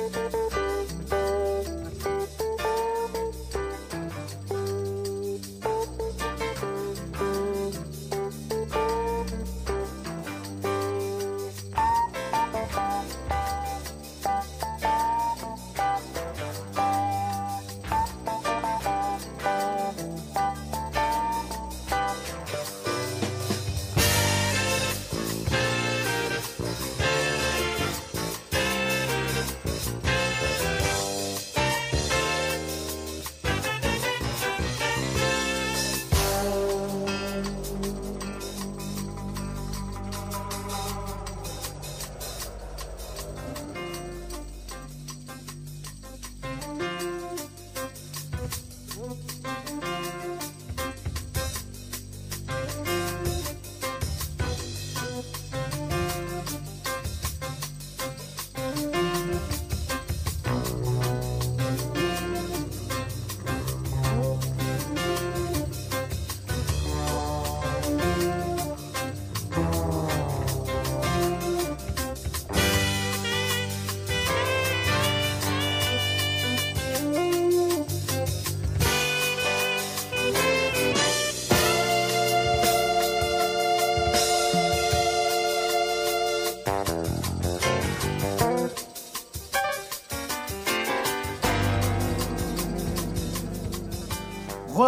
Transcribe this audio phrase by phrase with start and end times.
[0.00, 0.69] Música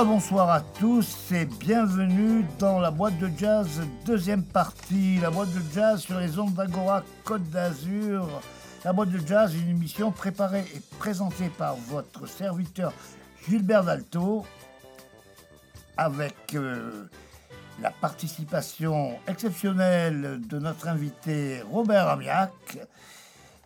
[0.04, 5.60] bonsoir à tous et bienvenue dans la boîte de jazz deuxième partie, la boîte de
[5.72, 8.26] jazz sur les ondes d'Agora Côte d'Azur.
[8.84, 12.92] La boîte de jazz, une émission préparée et présentée par votre serviteur
[13.46, 14.44] Gilbert Dalto
[15.96, 17.08] avec euh,
[17.80, 22.50] la participation exceptionnelle de notre invité Robert Amiac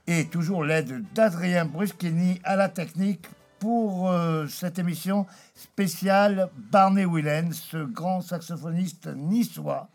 [0.07, 3.27] et toujours l'aide d'Adrien Bruschini à la technique
[3.59, 9.89] pour euh, cette émission spéciale Barney Willen, ce grand saxophoniste niçois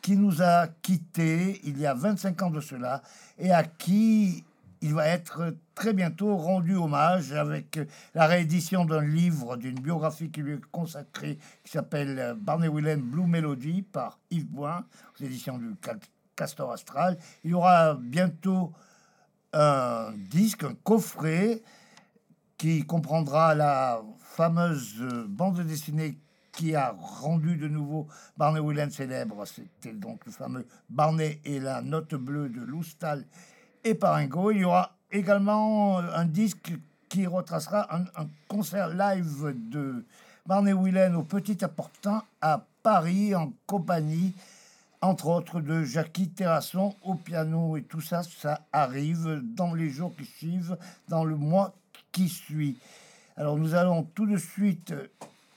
[0.00, 3.02] qui nous a quittés il y a 25 ans de cela
[3.38, 4.44] et à qui
[4.80, 7.80] il va être très bientôt rendu hommage avec
[8.14, 13.26] la réédition d'un livre, d'une biographie qui lui est consacrée, qui s'appelle Barney Willen Blue
[13.26, 14.84] Melody par Yves Boin,
[15.18, 15.74] aux éditions du
[16.36, 17.18] Castor Astral.
[17.42, 18.72] Il y aura bientôt
[19.52, 21.60] un disque, un coffret
[22.56, 24.00] qui comprendra la
[24.38, 24.94] fameuse
[25.26, 26.16] bande dessinée
[26.52, 28.06] qui a rendu de nouveau
[28.36, 29.44] Barney Willen célèbre.
[29.44, 33.24] C'était donc le fameux Barney et la note bleue de Loustal
[33.82, 34.52] et Paringo.
[34.52, 36.72] Il y aura également un disque
[37.08, 40.04] qui retracera un, concert live de
[40.46, 44.34] Barney Willen au Petit Apportant à Paris en compagnie
[45.00, 50.14] entre autres de Jackie Terrasson au piano et tout ça, ça arrive dans les jours
[50.16, 50.78] qui suivent,
[51.08, 51.74] dans le mois
[52.12, 52.78] qui suit.
[53.38, 54.92] Alors nous allons tout de suite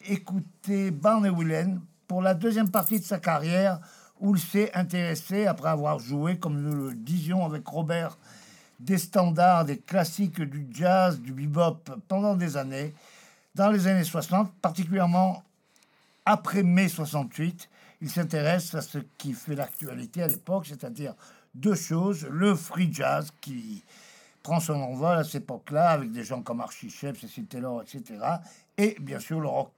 [0.05, 3.79] écouter Barney Willen pour la deuxième partie de sa carrière
[4.19, 8.19] où il s'est intéressé, après avoir joué, comme nous le disions avec Robert,
[8.79, 12.93] des standards, des classiques du jazz, du bebop pendant des années,
[13.55, 15.41] dans les années 60, particulièrement
[16.23, 17.67] après mai 68,
[18.01, 21.15] il s'intéresse à ce qui fait l'actualité à l'époque, c'est-à-dire
[21.55, 23.83] deux choses, le free jazz qui
[24.43, 28.19] prend son envol à cette époque-là avec des gens comme Archie Shepp, Cecil Taylor, etc.
[28.77, 29.71] Et bien sûr le rock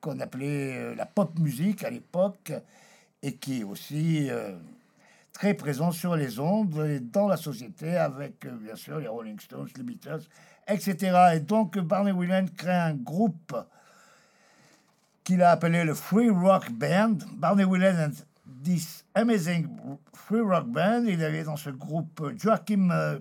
[0.00, 2.52] qu'on appelait euh, la pop musique à l'époque
[3.22, 4.52] et qui est aussi euh,
[5.32, 9.40] très présent sur les ondes et dans la société avec euh, bien sûr les Rolling
[9.40, 10.22] Stones, les Beatles,
[10.68, 11.34] etc.
[11.34, 13.56] Et donc Barney Willen crée un groupe
[15.24, 17.16] qu'il a appelé le Free Rock Band.
[17.32, 18.12] Barney Willen and
[18.62, 19.66] this amazing
[20.12, 21.06] Free Rock Band.
[21.08, 23.18] Il avait dans ce groupe Joachim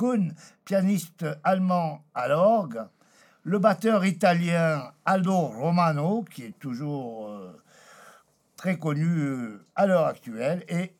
[0.00, 0.32] Kuhn,
[0.64, 2.86] pianiste allemand à l'orgue,
[3.42, 7.54] le batteur italien Aldo Romano, qui est toujours euh,
[8.56, 10.94] très connu euh, à l'heure actuelle, et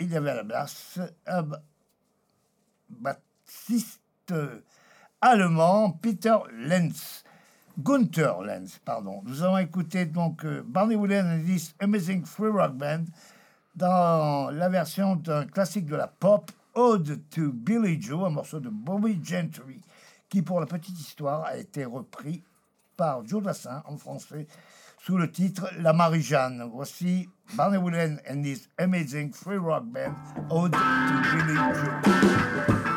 [0.00, 1.46] il y avait à la basse un
[2.90, 4.34] bassiste
[5.20, 7.22] allemand, Peter Lenz.
[7.78, 9.22] Gunther Lenz, pardon.
[9.24, 13.04] Nous avons écouté donc euh, Barney Woolen and Amazing Free Rock Band
[13.76, 18.70] dans la version d'un classique de la pop Ode to Billy Joe, un morceau de
[18.70, 19.80] Bobby Gentry,
[20.28, 22.42] qui, pour la petite histoire, a été repris
[22.96, 24.46] par Joe Dassin en français
[24.98, 26.70] sous le titre La Marie-Jeanne.
[26.72, 30.14] Voici Barney Woolen and his amazing free rock band,
[30.50, 32.91] Ode to Billy Joe.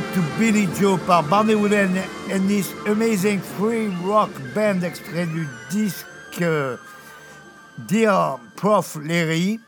[0.00, 1.96] To Billy Joe par Barney Whelan
[2.32, 6.42] and his Amazing Free Rock Band, extrait du disque
[7.86, 9.60] Dear Prof Larry.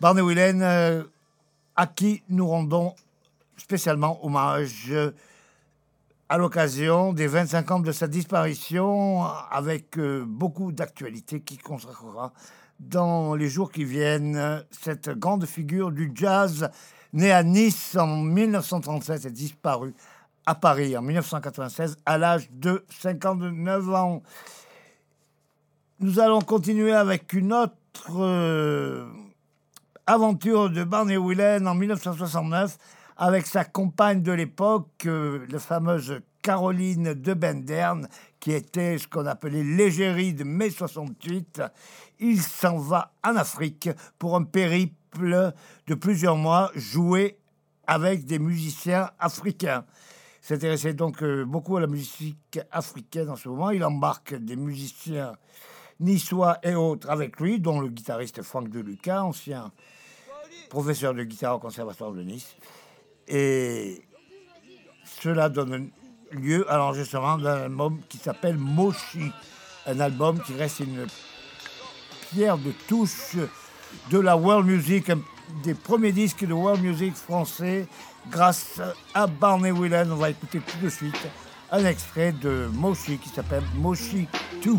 [0.00, 1.02] Barney Whelan, euh,
[1.74, 2.94] à qui nous rendons
[3.56, 4.94] spécialement hommage
[6.28, 12.32] à l'occasion des 25 ans de sa disparition, avec euh, beaucoup d'actualités qui consacrera
[12.78, 16.70] dans les jours qui viennent cette grande figure du jazz
[17.16, 19.94] né à Nice en 1937 et disparu
[20.44, 24.22] à Paris en 1996 à l'âge de 59 ans.
[25.98, 29.06] Nous allons continuer avec une autre euh,
[30.06, 32.76] aventure de Barney Whelan en 1969
[33.16, 38.08] avec sa compagne de l'époque, euh, la fameuse Caroline de Benderne,
[38.40, 41.62] qui était ce qu'on appelait l'égérie de mai 68.
[42.20, 47.38] Il s'en va en Afrique pour un périple de plusieurs mois jouer
[47.86, 49.84] avec des musiciens africains.
[50.40, 53.70] S'intéressait donc euh, beaucoup à la musique africaine en ce moment.
[53.70, 55.32] Il embarque des musiciens
[55.98, 59.72] niçois et autres avec lui, dont le guitariste Franck Deluca, ancien
[60.68, 62.56] professeur de guitare au Conservatoire de Nice.
[63.28, 64.02] Et
[65.04, 65.90] cela donne
[66.30, 69.32] lieu à l'enregistrement d'un album qui s'appelle Moshi,
[69.86, 71.06] un album qui reste une
[72.30, 73.36] pierre de touche
[74.10, 75.10] de la world music,
[75.62, 77.86] des premiers disques de world music français
[78.30, 78.80] grâce
[79.14, 80.10] à Barney Whelan.
[80.10, 81.28] On va écouter tout de suite
[81.70, 84.28] un extrait de Moshi qui s'appelle Moshi
[84.64, 84.72] 2.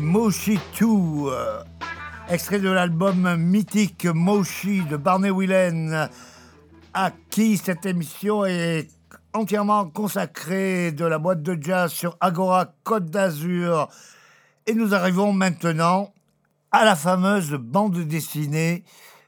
[0.00, 1.62] Moshi 2, euh,
[2.28, 6.08] extrait de l'album mythique Moshi de Barney Whelan,
[6.94, 8.88] à qui cette émission est
[9.34, 13.88] entièrement consacrée de la boîte de jazz sur Agora Côte d'Azur.
[14.66, 16.12] Et nous arrivons maintenant
[16.70, 18.84] à la fameuse bande dessinée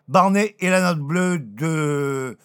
[0.08, 2.38] Barney et la note bleue de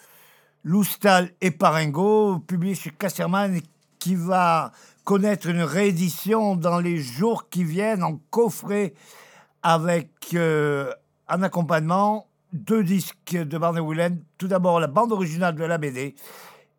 [0.63, 3.61] Loustal et Paringo, publiée chez Casterman,
[3.97, 4.71] qui va
[5.03, 8.93] connaître une réédition dans les jours qui viennent en coffret
[9.63, 10.91] avec euh,
[11.27, 14.17] un accompagnement, deux disques de Barney Whelan.
[14.37, 16.15] Tout d'abord la bande originale de la BD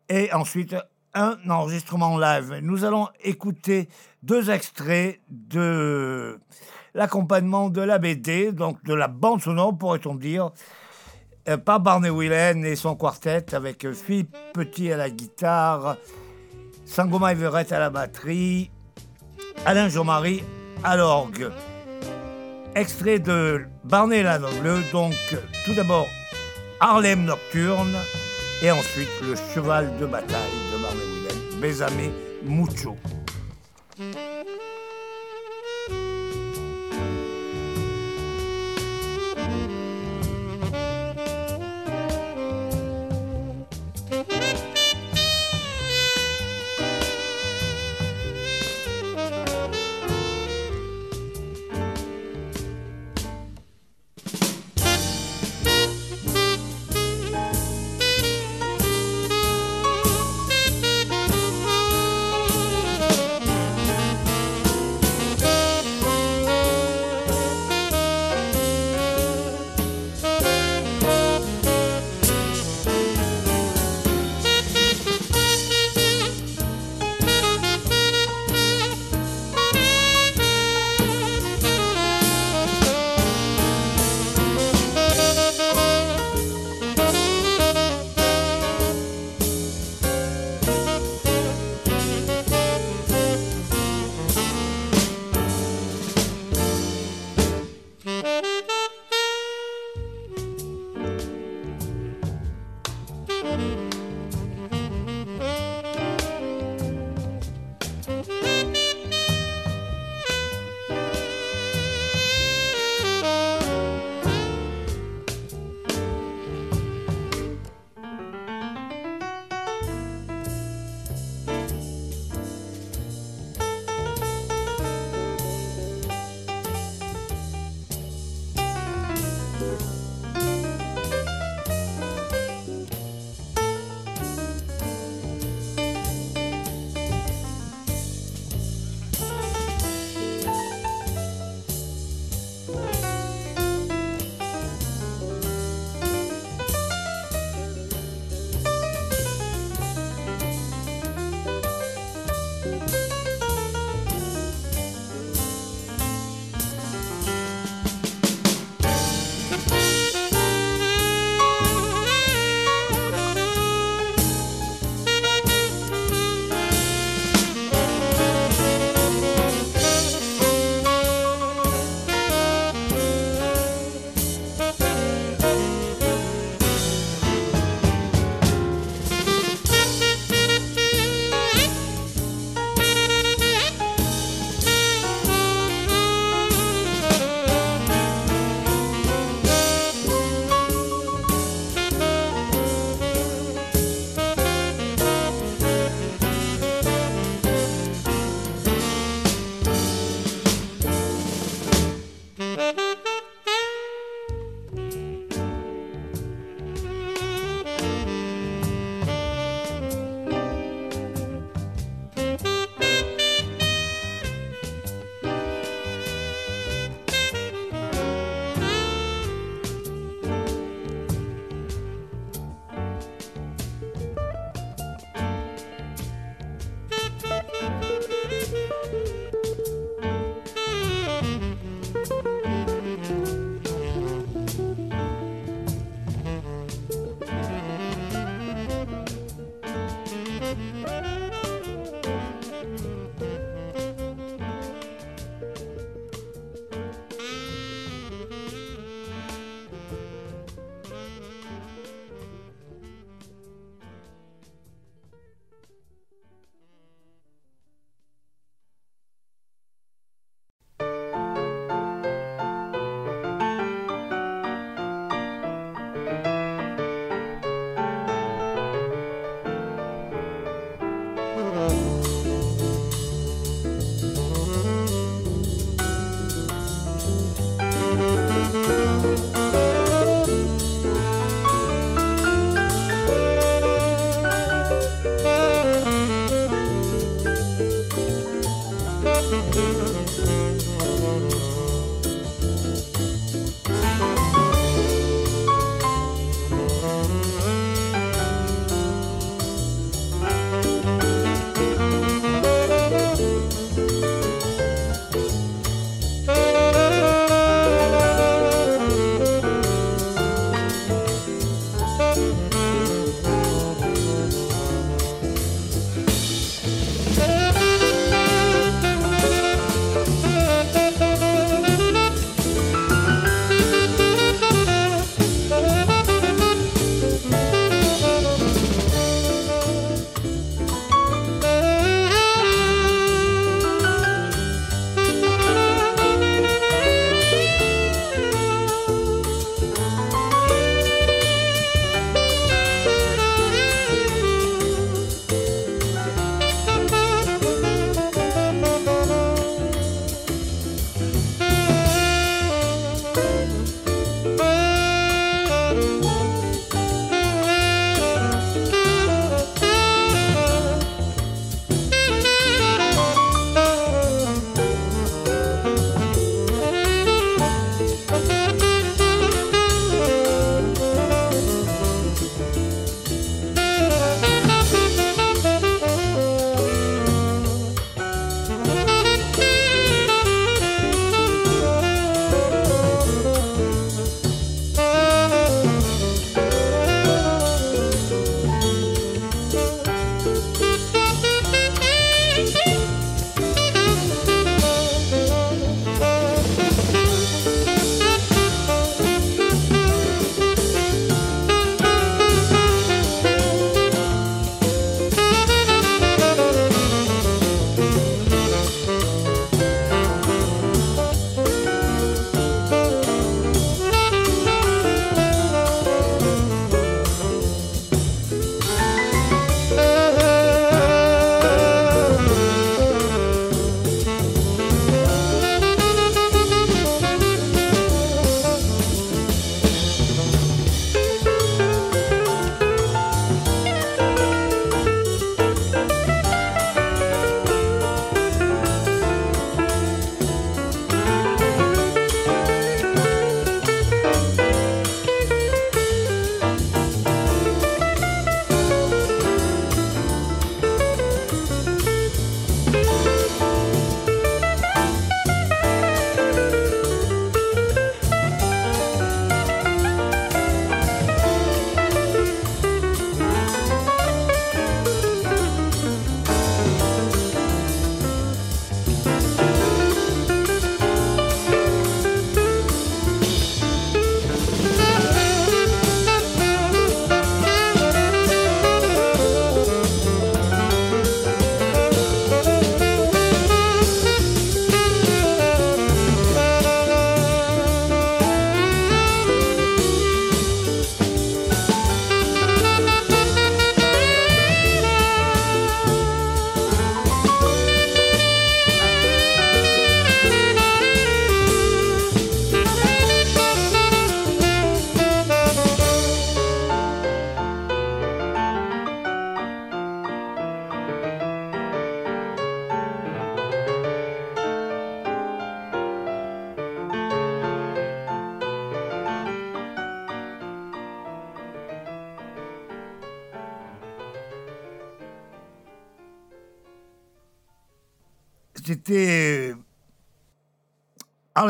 [0.09, 0.75] et ensuite
[1.13, 2.59] un enregistrement live.
[2.61, 3.89] Nous allons écouter
[4.23, 6.39] deux extraits de
[6.93, 10.51] l'accompagnement de la BD, donc de la bande sonore, pourrait-on dire,
[11.49, 15.97] euh, par Barney Whelan et son quartet avec Philippe Petit à la guitare,
[16.91, 18.69] Sangoma Everett à la batterie,
[19.65, 20.43] Alain Jean-Marie
[20.83, 21.49] à l'orgue.
[22.75, 25.13] Extrait de Barney la Noble, donc
[25.63, 26.09] tout d'abord
[26.81, 27.95] Harlem Nocturne
[28.61, 30.35] et ensuite le cheval de bataille
[30.73, 32.11] de Barney Whelan, Besame
[32.43, 32.97] Mucho.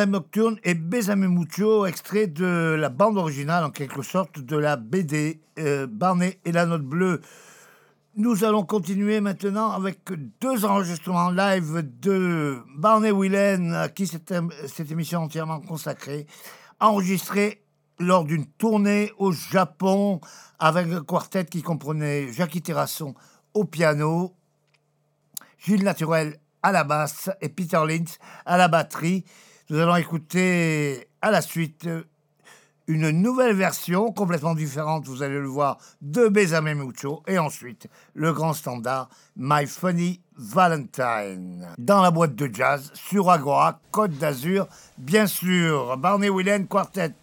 [0.06, 5.42] Nocturne et Besame Mucho, extrait de la bande originale, en quelque sorte, de la BD
[5.60, 7.22] euh, Barney et la Note Bleue.
[8.16, 10.00] Nous allons continuer maintenant avec
[10.42, 14.34] deux enregistrements live de Barney Whelan, à qui cette,
[14.68, 16.28] cette émission entièrement consacrée,
[16.80, 17.64] enregistrés
[18.00, 20.20] lors d'une tournée au Japon
[20.60, 23.16] avec un quartet qui comprenait Jackie Terrasson
[23.54, 24.36] au piano,
[25.58, 29.26] Gilles Naturel à la basse et Peter Lintz à la batterie.
[29.72, 31.88] Nous allons écouter à la suite
[32.88, 38.34] une nouvelle version complètement différente, vous allez le voir, de Besame Mucho et ensuite le
[38.34, 39.08] grand standard
[39.38, 46.30] My Funny Valentine dans la boîte de jazz sur Agora, Côte d'Azur, bien sûr, Barney
[46.30, 47.14] Willen Quartet.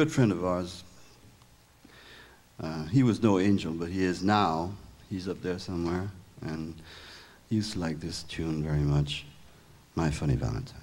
[0.00, 0.82] Good friend of ours.
[2.58, 4.72] Uh, he was no angel, but he is now.
[5.10, 6.74] He's up there somewhere, and
[7.50, 9.26] he used to like this tune very much,
[9.96, 10.79] My Funny Valentine.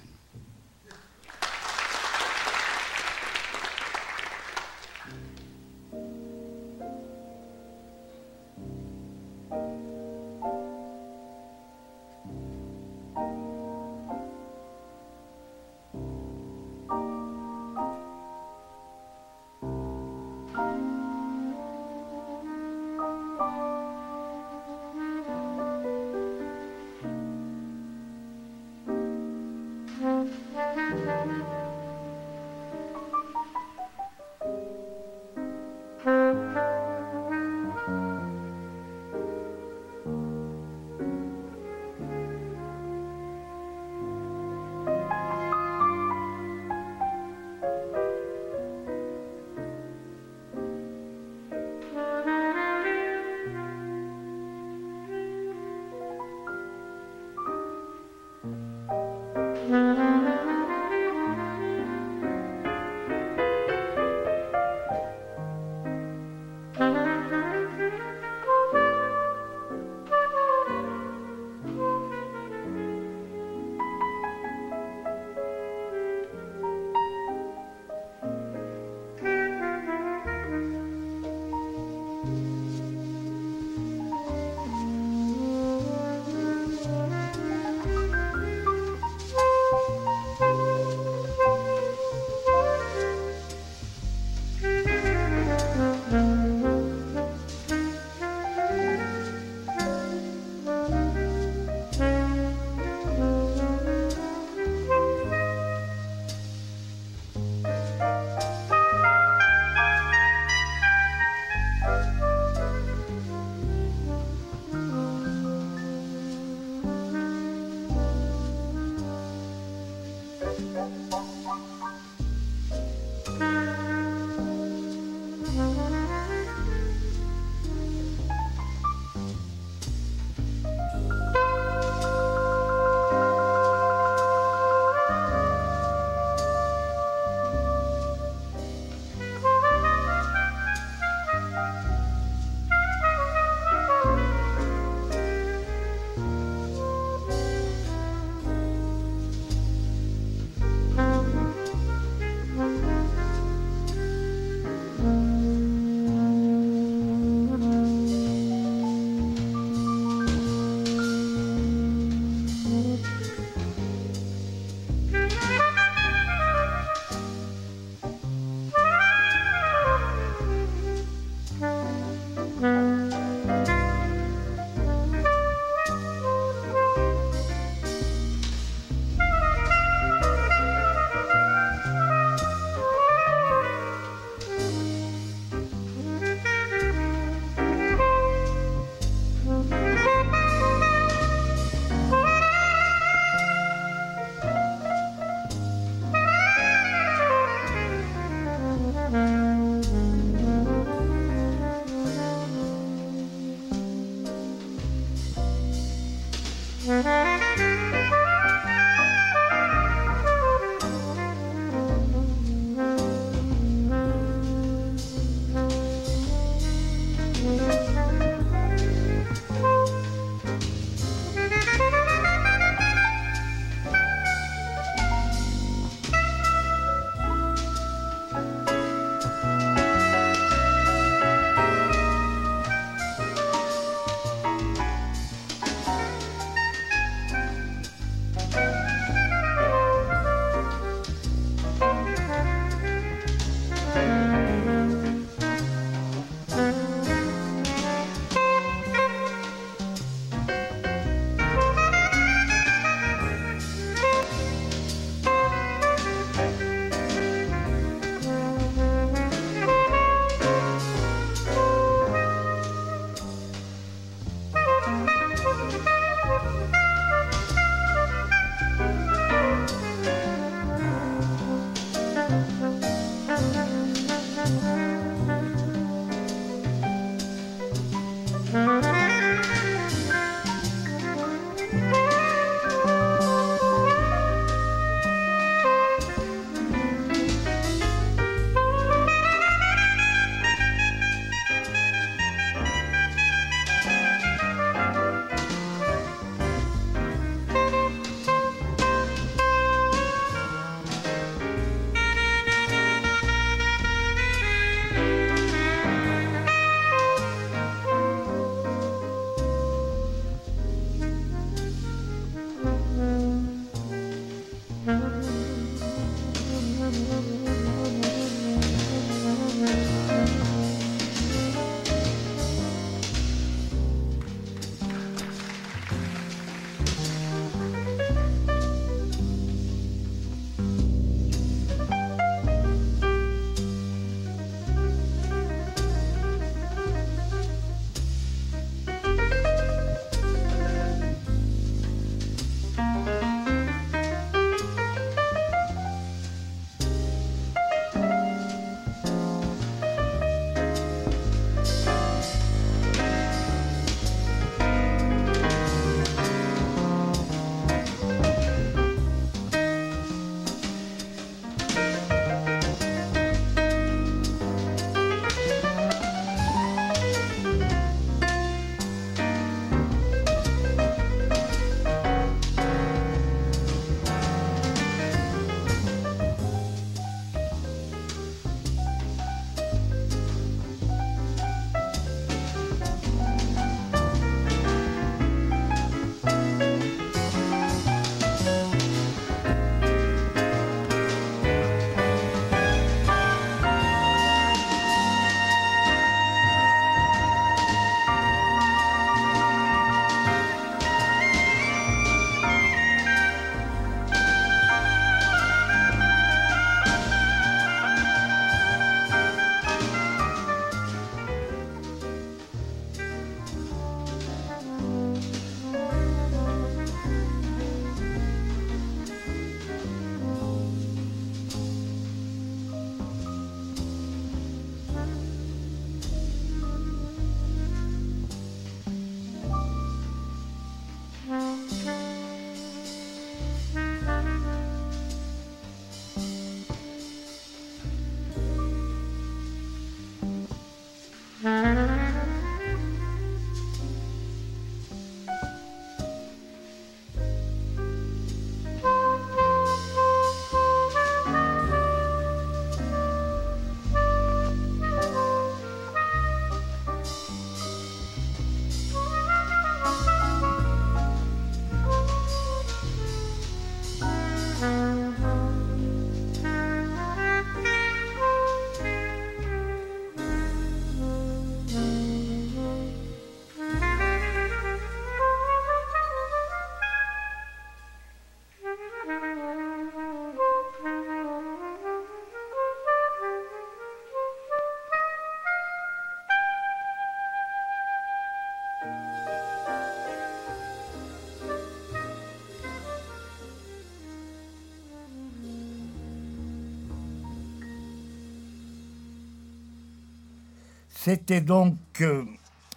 [501.08, 502.26] C'était donc euh,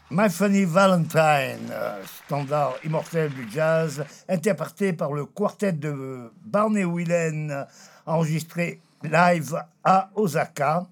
[0.08, 7.66] My Funny Valentine, euh, standard immortel du jazz, interprété par le quartet de Barney Whelan,
[8.06, 10.86] enregistré live à Osaka.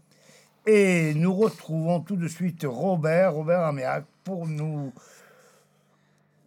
[0.67, 4.93] Et nous retrouvons tout de suite Robert, Robert Améac, pour nous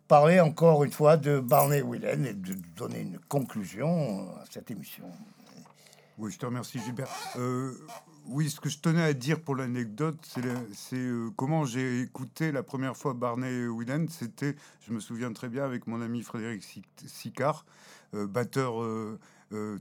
[0.09, 5.05] parler encore une fois de Barney Whelan et de donner une conclusion à cette émission.
[6.17, 7.07] Oui, je te remercie, Gilbert.
[7.37, 7.77] Euh,
[8.31, 10.17] oui, ce que je tenais à dire pour l'anecdote,
[10.73, 14.05] c'est euh, comment j'ai écouté la première fois Barney Whelan.
[14.09, 14.55] C'était,
[14.87, 16.63] je me souviens très bien, avec mon ami Frédéric
[17.05, 17.65] Sicard,
[18.13, 19.19] euh, batteur euh,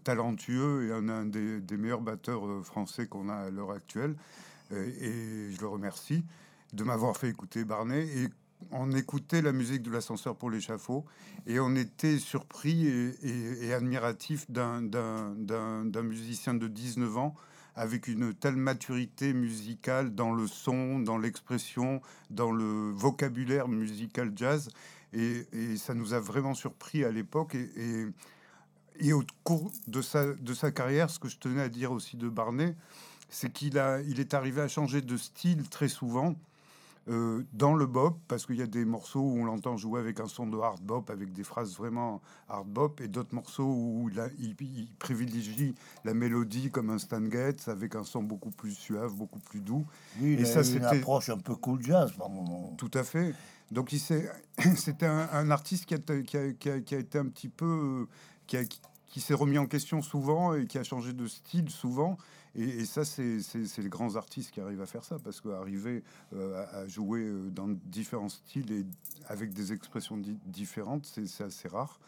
[0.02, 4.16] talentueux et un, des, meilleurs batteurs français qu'on a à l'heure actuelle.
[4.72, 6.24] et je le remercie
[6.72, 8.02] de m'avoir fait écouter Barney.
[8.16, 8.28] Et
[8.72, 11.04] on écoutait la musique de l'ascenseur pour l'échafaud
[11.46, 17.34] et on était surpris et, et admiratif d'un musicien de 19 ans
[17.74, 22.00] avec une telle maturité musicale dans le son, dans l'expression,
[22.30, 24.70] dans le vocabulaire musical jazz.
[25.12, 25.46] Et,
[25.76, 27.54] ça nous a vraiment surpris à l'époque.
[27.54, 28.06] Et,
[29.00, 32.16] et, au cours de sa, de sa carrière, ce que je tenais à dire aussi
[32.16, 32.76] de Barnet,
[33.28, 36.34] c'est qu'il il est arrivé à changer de style très souvent.
[37.08, 40.20] Euh, dans le bop, parce qu'il y a des morceaux où on l'entend jouer avec
[40.20, 44.10] un son de hard bop, avec des phrases vraiment hard bop, et d'autres morceaux où
[44.38, 45.74] il, privilégie
[46.04, 49.86] la mélodie comme un Stan Getz, avec un son beaucoup plus suave, beaucoup plus doux.
[50.22, 52.74] et ça, c'est une approche un peu cool jazz par moment.
[52.76, 53.34] Tout à fait.
[53.70, 53.90] Donc,
[54.76, 57.48] c'était un, un, artiste qui a, qui, a, qui, a, qui a, été un petit
[57.48, 58.06] peu.
[58.46, 58.58] qui,
[59.10, 62.16] qui s'est remis en question souvent et qui a changé de style souvent.
[62.56, 66.02] Et, ça, c'est les grands artistes qui arrivent à faire ça, parce qu'arriver
[66.34, 68.84] euh, à, jouer euh, dans différents styles et
[69.28, 72.00] avec des expressions différentes, c'est assez rare.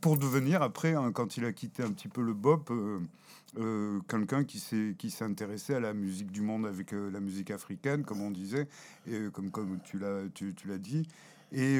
[0.00, 2.70] Pour devenir, après, hein, quand il a quitté un petit peu le bop,
[3.58, 8.22] euh, quelqu'un qui s'est intéressé à la musique du monde avec la musique africaine, comme
[8.22, 8.66] on disait,
[9.06, 11.06] et comme, comme tu l'as tu, tu dit,
[11.52, 11.76] et,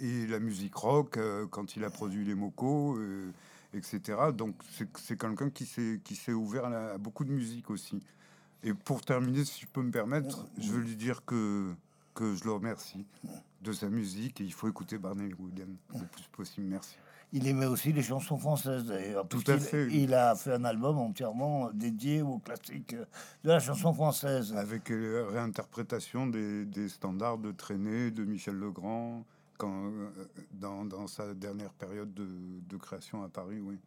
[0.00, 1.18] et, la musique rock,
[1.50, 2.98] quand il a produit les Mocos
[3.72, 4.18] etc.
[4.34, 4.54] Donc
[4.94, 8.00] c'est quelqu'un qui s'est ouvert à, beaucoup de musique aussi.
[8.62, 11.72] Et pour terminer, si je peux me permettre, je veux lui dire que,
[12.14, 13.06] que je le remercie
[13.62, 16.66] de sa musique et il faut écouter Barney Williams le plus possible.
[16.66, 16.96] Merci.
[17.32, 19.26] Il aimait aussi les chansons françaises d'ailleurs.
[19.28, 19.88] Tout à fait.
[19.90, 24.54] Il a fait un album entièrement dédié aux classiques de la chanson française.
[24.56, 29.24] Avec euh, réinterprétation des, des standards de Traînée, de Michel Legrand,
[29.56, 30.10] quand, euh,
[30.52, 32.28] dans, dans, sa dernière période de,
[32.68, 33.78] de, création à Paris, oui.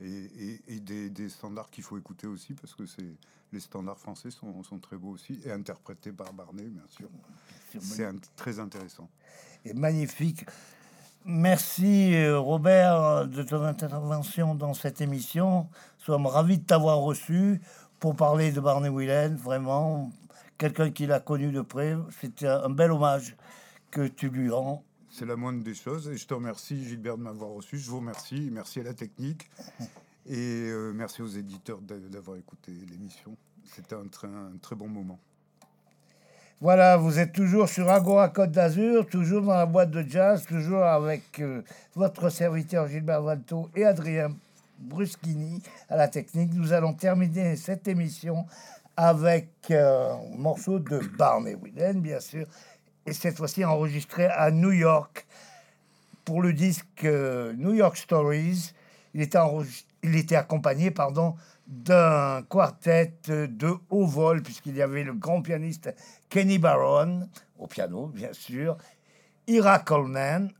[0.00, 3.16] Et, et, des, des, standards qu'il faut écouter aussi, parce que c'est
[3.52, 7.08] les standards français sont, sont, très beaux aussi, et interprétés par Barnet, bien sûr.
[7.80, 9.08] C'est très intéressant.
[9.64, 10.44] Et magnifique.
[11.24, 15.68] Merci euh, Robert de ton intervention dans cette émission.
[15.98, 17.60] Nous sommes ravis de t'avoir reçu
[17.98, 19.34] pour parler de Barney Whelan.
[19.34, 20.10] Vraiment,
[20.58, 21.96] quelqu'un qui l'a connu de près.
[22.20, 23.36] C'était un bel hommage
[23.90, 24.84] que tu lui rends
[25.18, 26.08] c'est la moindre des choses.
[26.08, 27.78] Et je te remercie, Gilbert, de m'avoir reçu.
[27.78, 28.50] Je vous remercie.
[28.52, 29.50] Merci à la technique.
[30.30, 33.34] Et euh, merci aux éditeurs d'avoir écouté l'émission.
[33.74, 35.18] C'était un, un, très bon moment.
[36.60, 40.84] Voilà, vous êtes toujours sur Agora Côte d'Azur, toujours dans la boîte de jazz, toujours
[40.84, 41.62] avec euh,
[41.94, 44.28] votre serviteur Gilbert Valto et Adrien
[44.78, 46.52] Bruschini à la technique.
[46.52, 48.44] Nous allons terminer cette émission
[48.98, 52.46] avec euh, un morceau de Barney Whelan, bien sûr,
[53.08, 55.26] et cette fois-ci enregistré à New York
[56.26, 58.72] pour le disque euh, New York Stories.
[59.14, 60.92] Il était, accompagné
[61.66, 65.94] d'un quartet de haut vol, puisqu'il y avait le grand pianiste
[66.28, 67.28] Kenny Barron
[67.58, 68.76] au piano, bien sûr,
[69.46, 70.52] Ira Coleman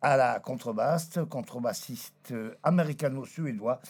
[0.00, 2.32] à la contrebasse, contrebassiste
[2.62, 3.80] américano-suédois,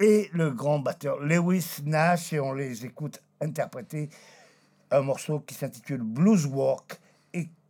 [0.00, 4.08] et le grand batteur Lewis Nash, et on les écoute interpréter
[4.90, 7.01] un morceau qui s'intitule Blues Walk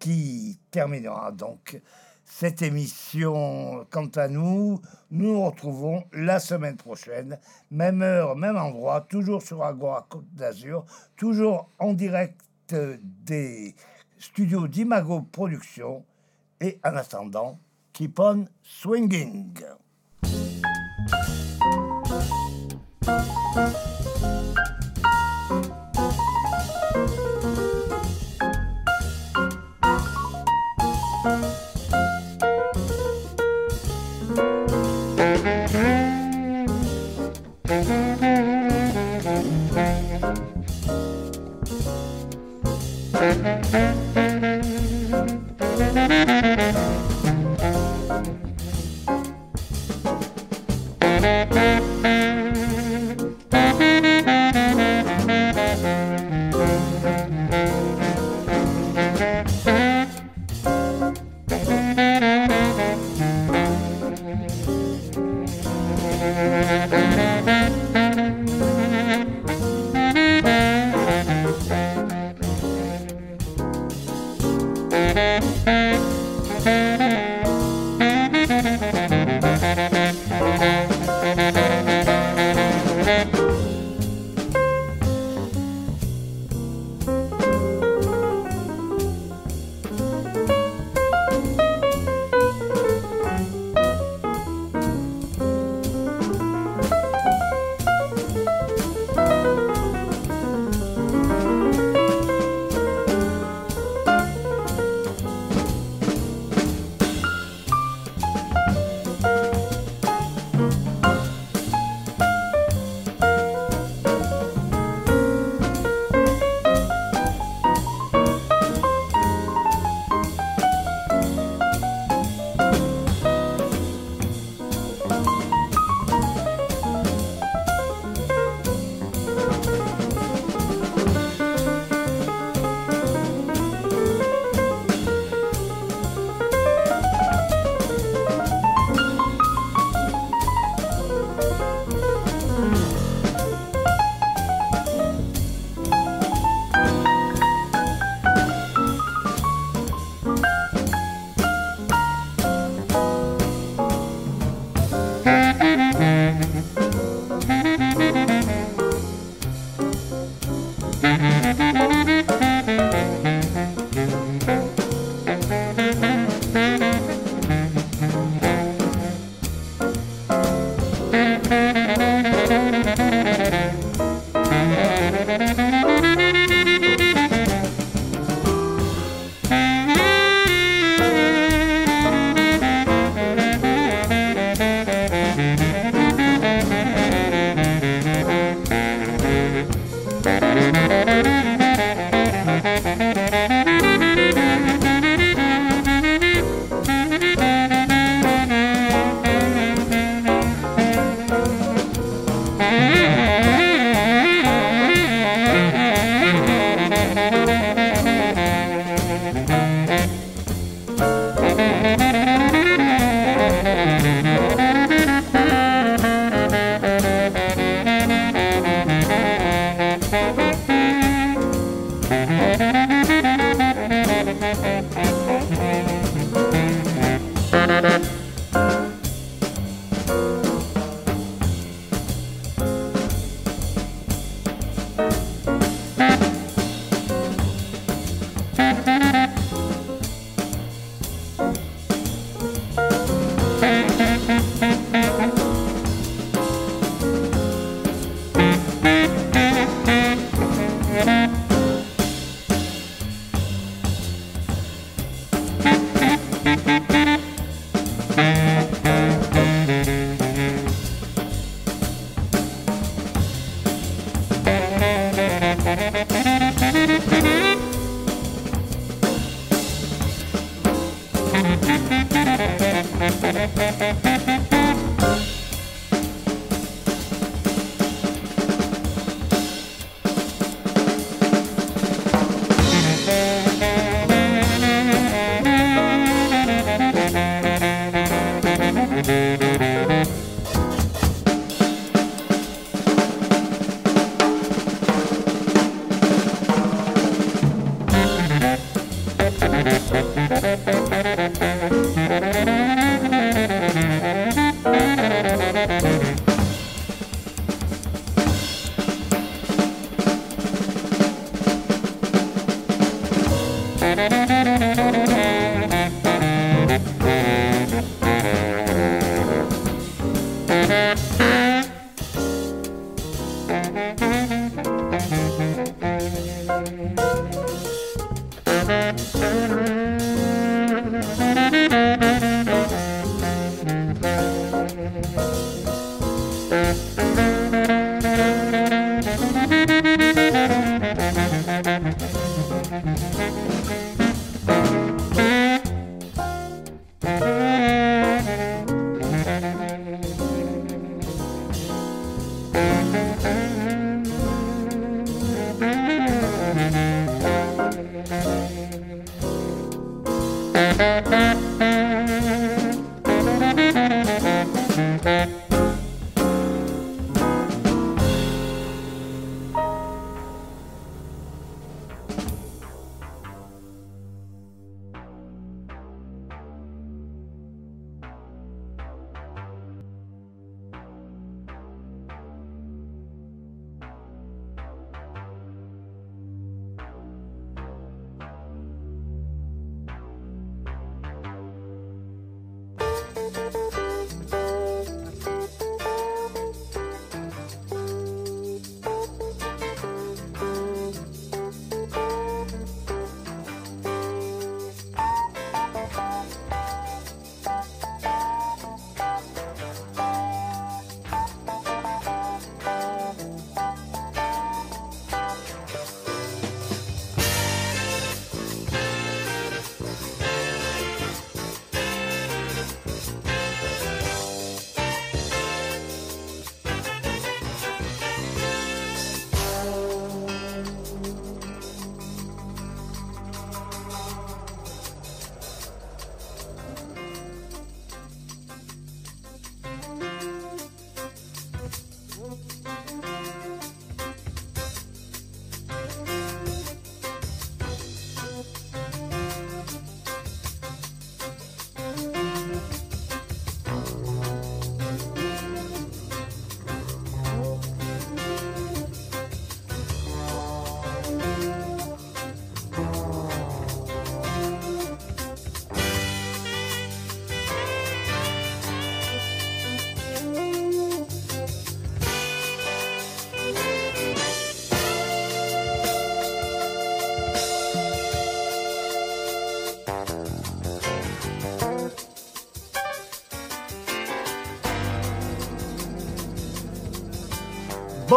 [0.02, 1.80] qui terminera donc
[2.24, 3.86] cette émission.
[3.88, 4.80] Quant à nous,
[5.12, 7.38] nous nous retrouvons la semaine prochaine,
[7.70, 10.84] même heure, même endroit, toujours sur Agora Côte d'Azur,
[11.16, 12.40] toujours en direct
[12.72, 13.76] des
[14.18, 16.04] studios d'Imago Productions.
[16.60, 17.60] Et en attendant,
[17.92, 19.54] keep on swinging.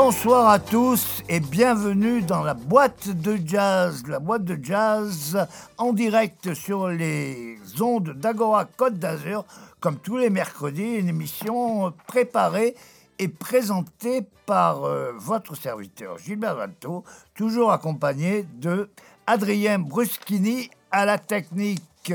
[0.07, 4.03] Bonsoir à tous et bienvenue dans la boîte de jazz.
[4.07, 5.47] La boîte de jazz
[5.79, 9.45] en direct sur les ondes d'Agora Côte d'Azur,
[9.79, 12.75] comme tous les mercredis, une émission préparée
[13.17, 17.03] et présentée par euh, votre serviteur Gilbert Valto,
[17.33, 18.91] toujours accompagné de
[19.25, 22.13] Adrien Bruschini à la technique.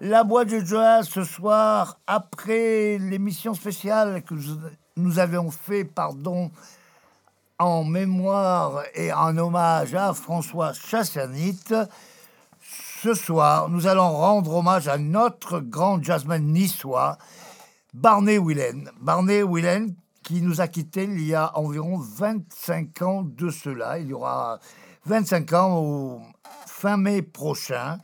[0.00, 4.34] La boîte de jazz ce soir, après l'émission spéciale que
[4.96, 6.52] nous avions fait, pardon,
[7.58, 11.64] en mémoire et en hommage à François Chassanit,
[12.60, 17.18] ce soir, nous allons rendre hommage à notre grand jazzman niçois,
[17.94, 18.90] Barney Willen.
[19.00, 23.98] Barney Willen qui nous a quittés il y a environ 25 ans de cela.
[23.98, 24.60] Il y aura
[25.06, 26.20] 25 ans au
[26.66, 27.98] fin mai prochain.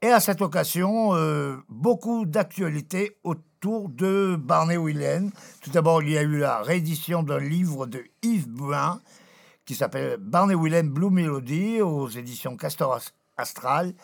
[0.00, 5.30] Et à cette occasion, euh, beaucoup d'actualités autour de Barney Willen.
[5.60, 9.00] Tout d'abord, il y a eu la réédition d'un livre de Yves Buin
[9.64, 12.98] qui s'appelle Barney Willen Blue Melody aux éditions Castor
[13.36, 13.94] Astral.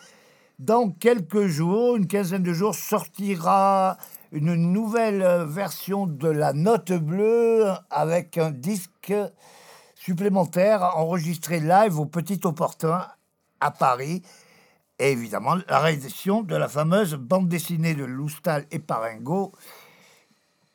[0.59, 3.97] Dans quelques jours, une quinzaine de jours, sortira
[4.31, 9.13] une nouvelle version de la Note Bleue avec un disque
[9.95, 13.05] supplémentaire enregistré live au Petit Opportun
[13.59, 14.21] à Paris
[14.99, 19.53] et évidemment la réédition de la fameuse bande dessinée de Loustal et Paringo,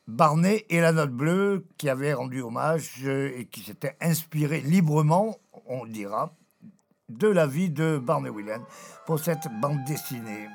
[0.08, 5.38] Barnet et la Note Bleue, qui avaient rendu hommage euh, et qui s'étaient inspirés librement,
[5.66, 6.34] on dira,
[7.08, 8.62] de la vie de Barney Willen
[9.06, 10.48] pour cette bande dessinée.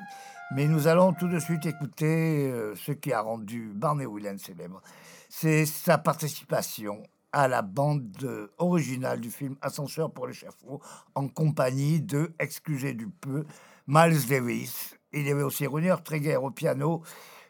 [0.52, 4.82] Mais nous allons tout de suite écouter euh, ce qui a rendu Barney Willen célèbre.
[5.28, 7.02] C'est sa participation
[7.32, 10.80] à la bande originale du film Ascenseur pour l'échafaud
[11.14, 13.44] en compagnie de, excusez du peu,
[13.86, 14.94] Miles Davis.
[15.12, 17.02] Il y avait aussi Runier Treger au piano,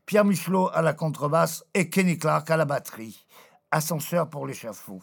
[0.07, 3.27] Pierre Michelot à la contrebasse et Kenny Clark à la batterie.
[3.71, 5.03] Ascenseur pour l'échafaud.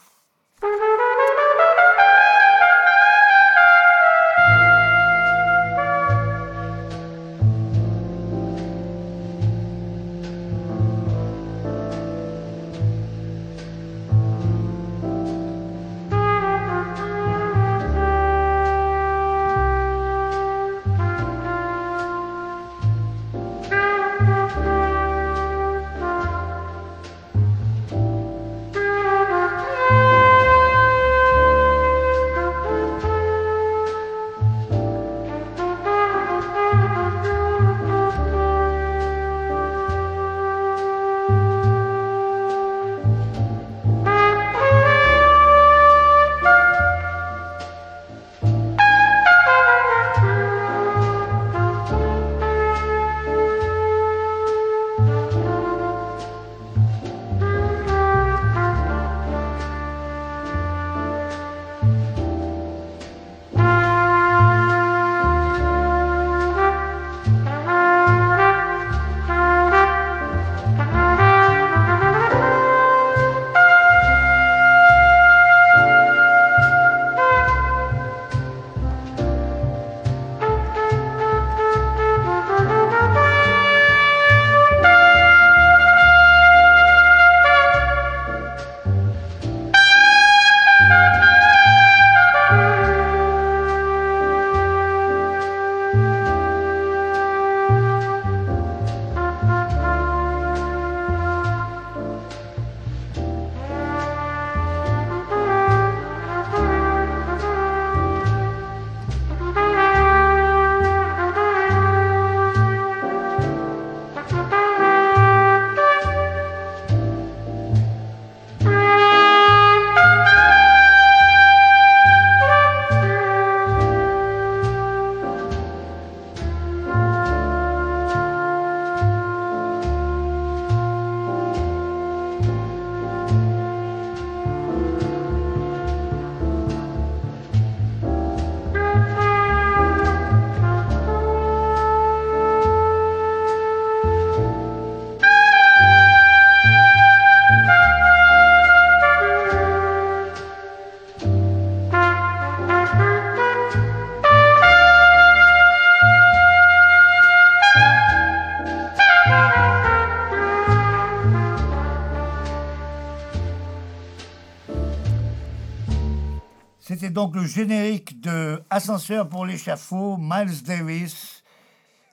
[167.18, 171.43] Donc le générique de Ascenseur pour l'échafaud, Miles Davis,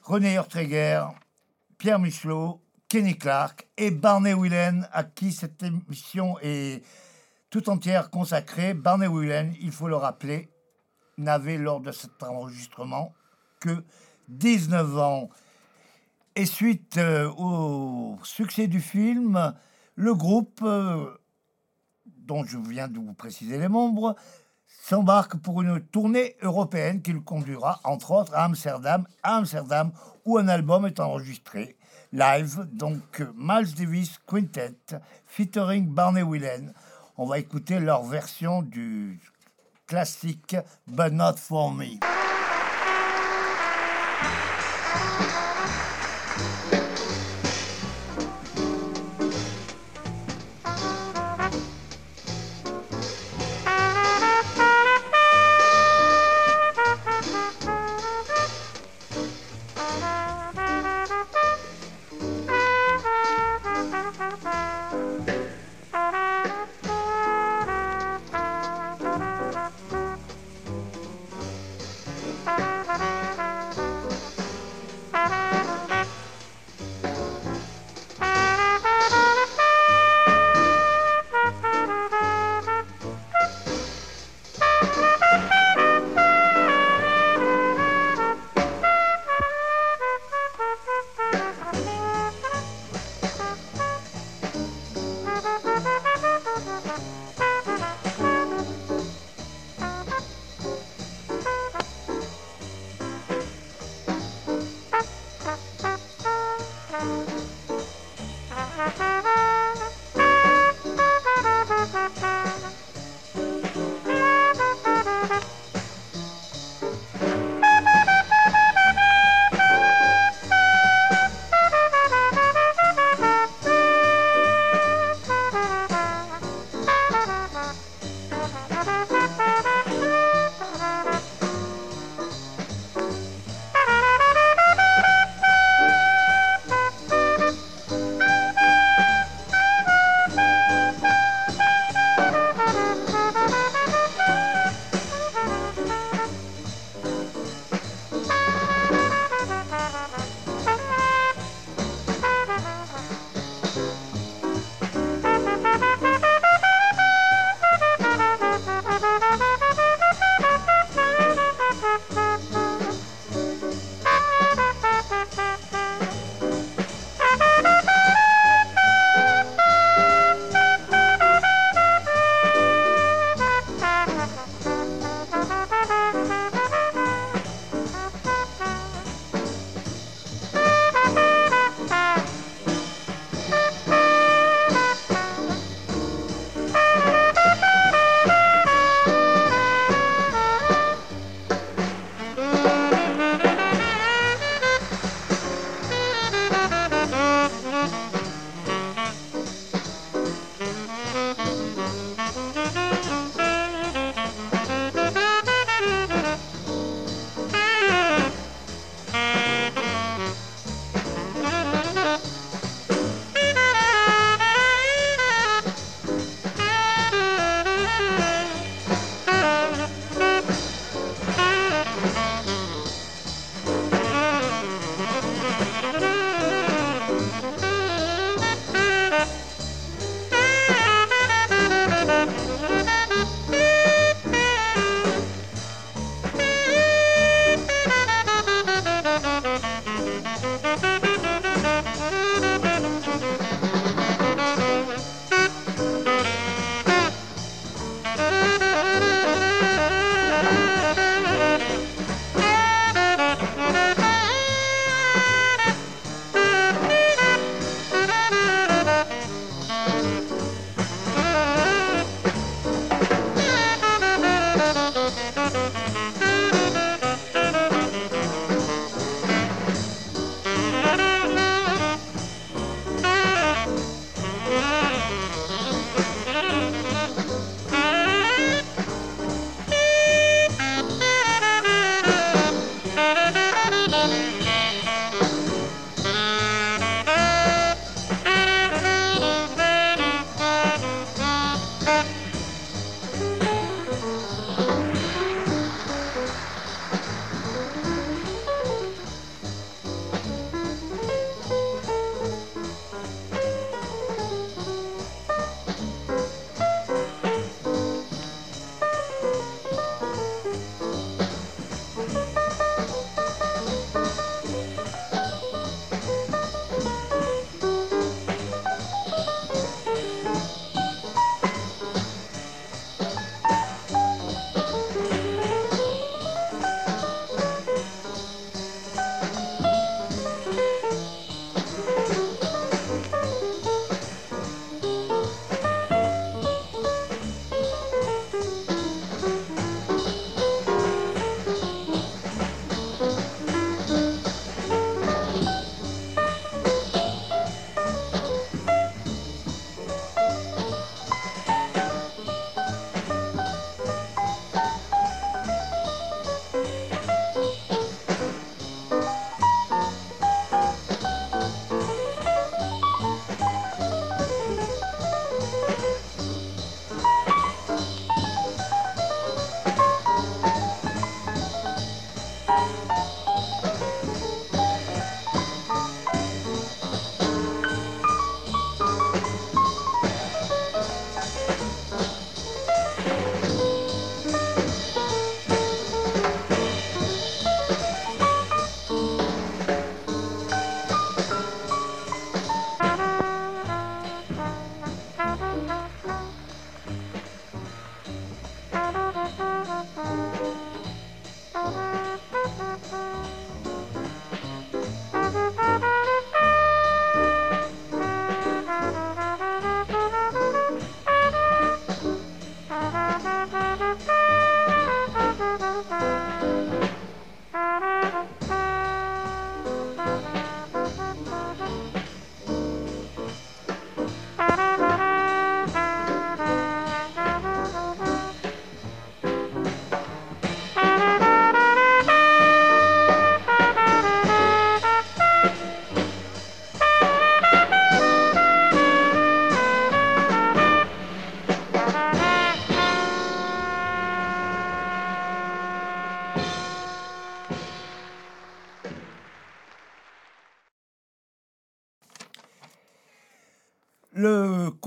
[0.03, 1.05] René Ortreger,
[1.77, 6.83] Pierre Michelot, Kenny Clark et Barney Whelan, à qui cette émission est
[7.51, 8.73] tout entière consacrée.
[8.73, 10.49] Barney Whelan, il faut le rappeler,
[11.19, 13.13] n'avait lors de cet enregistrement
[13.61, 13.85] que
[14.29, 15.29] 19 ans.
[16.35, 19.53] Et suite euh, au succès du film,
[19.97, 21.15] le groupe, euh,
[22.07, 24.17] dont je viens de vous préciser les membres,
[24.87, 29.93] s'embarque pour une tournée européenne qui le conduira, entre autres, à Amsterdam, à Amsterdam,
[30.27, 31.77] où un album est enregistré
[32.13, 34.77] live, donc Miles Davis Quintet,
[35.27, 36.73] featuring Barney Whelan.
[37.17, 39.19] On va écouter leur version du
[39.87, 40.57] classique
[40.87, 41.99] But Not For Me.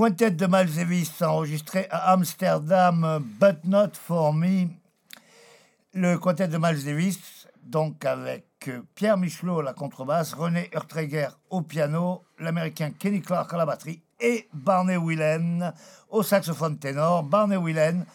[0.08, 4.70] Quintet de Miles Davis enregistré à Amsterdam, But Not For Me.
[5.94, 11.62] Le quintet de Miles Davis, donc avec Pierre Michelot à la contrebasse, René Urtreger au
[11.62, 15.74] piano, l'américain Kenny Clark à la batterie et Barney Whelan
[16.10, 17.24] au saxophone ténor.
[17.24, 18.06] Barney Whelan,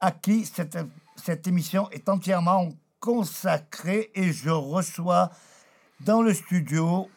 [0.00, 0.78] à qui cette,
[1.16, 2.68] cette émission est entièrement
[3.00, 5.30] consacrée et je reçois
[5.98, 7.08] dans le studio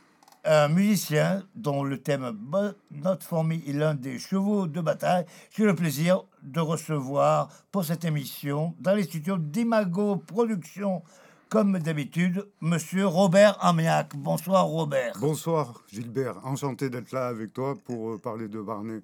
[0.48, 5.26] un musicien dont le thème But Not For Me est l'un des chevaux de bataille.
[5.56, 11.04] J'ai le plaisir de recevoir pour cette émission dans les studios d'Imago Productions,
[11.50, 14.16] comme d'habitude, Monsieur Robert Amiac.
[14.16, 15.14] Bonsoir Robert.
[15.20, 19.02] Bonsoir Gilbert, enchanté d'être là avec toi pour euh, parler de Barney.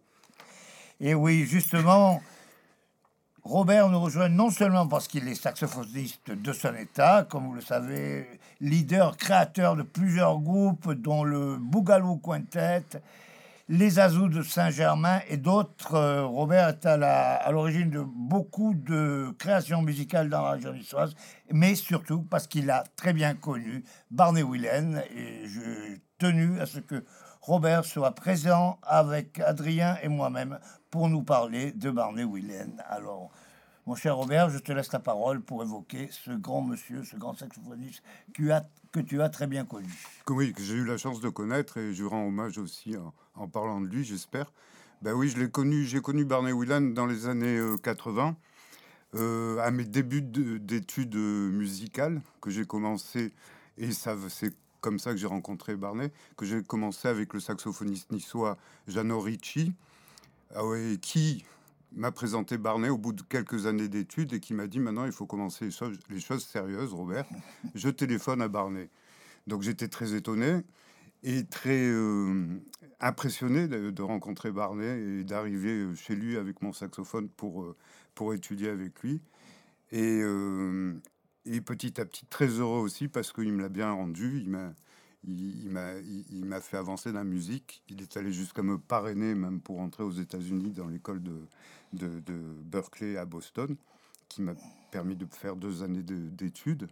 [1.02, 2.22] Et oui, justement,
[3.44, 7.62] Robert nous rejoint non seulement parce qu'il est saxophoniste de son état, comme vous le
[7.62, 8.26] savez,
[8.62, 12.86] leader, créateur de plusieurs groupes, dont le Bougalou Quintet,
[13.68, 15.96] les Azous de Saint-Germain et d'autres.
[15.96, 21.14] Euh, Robert est à l'origine de beaucoup de créations musicales dans la région niçoise,
[21.52, 26.80] mais surtout parce qu'il a très bien connu Barney Whelan et j'ai tenu à ce
[26.80, 27.04] que
[27.42, 30.60] Robert soit présent avec Adrien et moi-même
[30.94, 32.78] pour nous parler de Barney Whelan.
[32.88, 33.32] Alors,
[33.88, 37.34] mon cher Robert, je te laisse la parole pour évoquer ce grand monsieur, ce grand
[37.34, 39.90] saxophoniste que tu as, très bien connu.
[40.30, 42.96] Oui, que j'ai eu la chance de connaître et je rends hommage aussi
[43.34, 44.54] en, parlant de lui, j'espère.
[45.02, 48.36] Ben oui, je l'ai connu, j'ai connu Barney Whelan dans les années 80,
[49.16, 53.34] euh, à mes débuts d'études musicales que j'ai commencé,
[53.80, 58.12] et ça c'est comme ça que j'ai rencontré Barney, que j'ai commencé avec le saxophoniste
[58.12, 59.74] niçois Jano Ricci,
[60.56, 61.44] ah ouais, qui
[61.96, 65.12] m'a présenté Barney au bout de quelques années d'études et qui m'a dit maintenant il
[65.12, 65.70] faut commencer
[66.10, 67.26] les choses, sérieuses, Robert.
[67.76, 68.90] Je téléphone à Barney.
[69.48, 70.62] Donc j'étais très étonné
[71.24, 72.46] et très euh,
[73.00, 77.76] impressionné de, rencontrer Barney et d'arriver chez lui avec mon saxophone pour, euh,
[78.16, 79.22] pour étudier avec lui.
[79.92, 80.94] Et, euh,
[81.46, 84.40] et petit à petit, très heureux aussi parce qu'il me l'a bien rendu.
[84.40, 84.74] Il m'a
[85.28, 85.94] il, m'a
[86.32, 87.84] il, m'a fait avancer dans la musique.
[87.90, 91.38] Il est allé jusqu'à me parrainer, même pour entrer aux États-Unis dans l'école de,
[91.94, 93.76] de, de, Berkeley à Boston,
[94.28, 94.54] qui m'a
[94.92, 96.88] permis de faire deux années d'études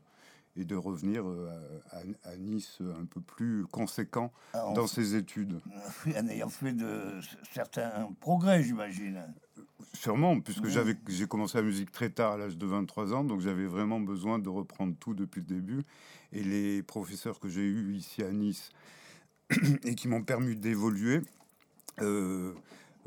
[0.57, 1.49] et de revenir euh,
[1.91, 5.61] à, à, Nice un peu plus conséquent ah, dans ses études.
[6.07, 7.19] En ayant fait de
[7.53, 9.21] certains progrès, j'imagine.
[9.93, 13.41] Sûrement, puisque j'avais j'ai commencé la musique très tard, à l'âge de 23 ans, donc
[13.41, 15.83] j'avais vraiment besoin de reprendre tout depuis le début.
[16.33, 18.69] Et les professeurs que j'ai eus ici à Nice
[19.83, 21.21] et qui m'ont permis d'évoluer
[21.99, 22.53] euh,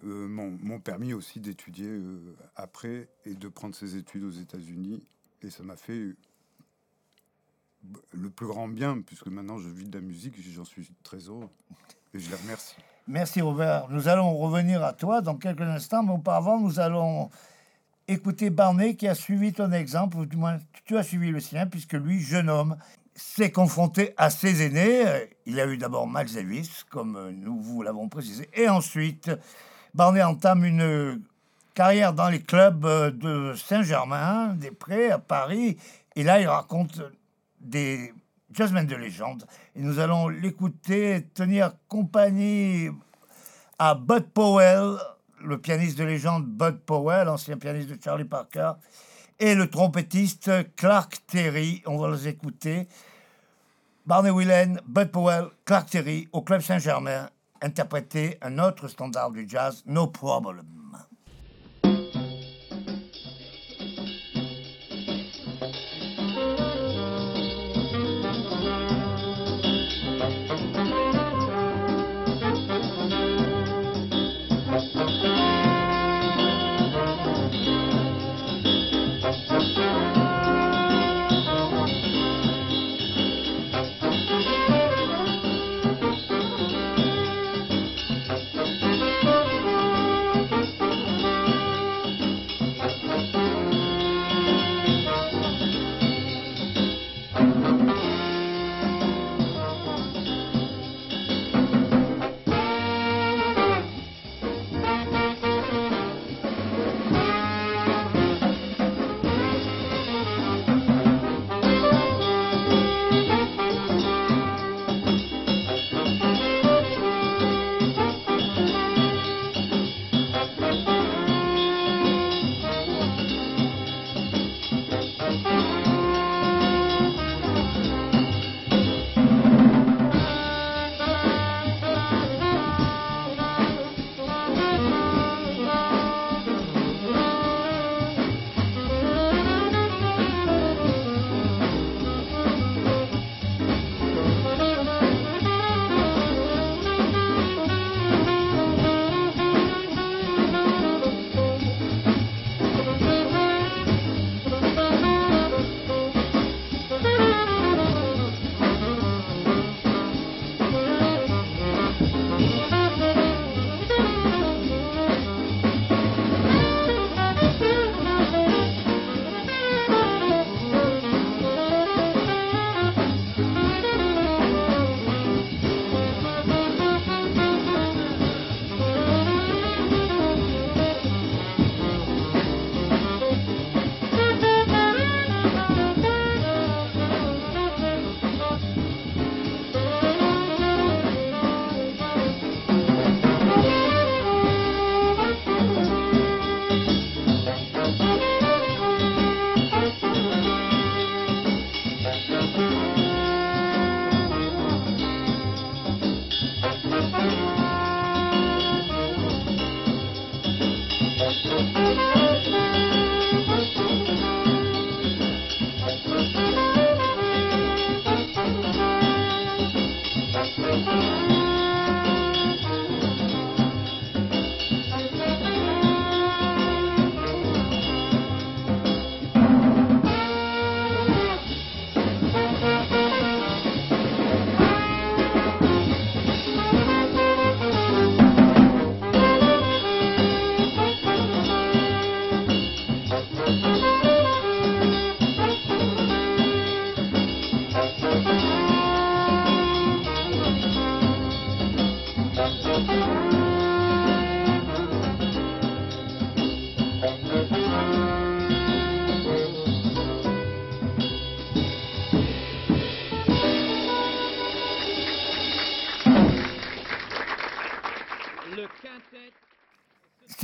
[0.05, 5.07] euh, m'ont permis aussi d'étudier euh, après et de prendre ces études aux États-Unis.
[5.43, 6.15] Et ça m'a fait
[8.13, 11.49] le plus grand bien, puisque maintenant je vis de la musique, j'en suis très heureux.
[12.13, 12.77] Et je les remercie.
[13.07, 13.89] Merci Robert.
[13.91, 17.31] Nous allons revenir à toi dans quelques instants, mais auparavant, nous allons
[18.09, 21.67] écouter Barney qui a suivi ton exemple, ou du moins tu as suivi le sien,
[21.67, 22.77] puisque lui, jeune homme,
[23.15, 25.05] s'est confronté à ses aînés.
[25.47, 29.31] Il a eu d'abord Miles Davis, comme nous vous l'avons précisé, et ensuite,
[29.95, 31.23] Barney entame une
[31.75, 32.87] carrière dans les clubs
[33.19, 35.77] de Saint-Germain, des Prés, à Paris,
[36.17, 37.03] et là, il raconte
[37.61, 38.13] des
[38.53, 39.47] jazzmen de légende.
[39.75, 42.91] Et nous allons l'écouter tenir compagnie
[43.79, 44.97] à Bud Powell,
[45.43, 48.73] le pianiste de légende Bud Powell, ancien pianiste de Charlie Parker,
[49.39, 51.83] et le trompettiste Clark Terry.
[51.87, 52.89] On va les écouter.
[54.07, 57.31] Barney Whelan, Bud Powell, Clark Terry au Club Saint-Germain,
[57.63, 60.84] interpréter un autre standard du jazz, No Problem.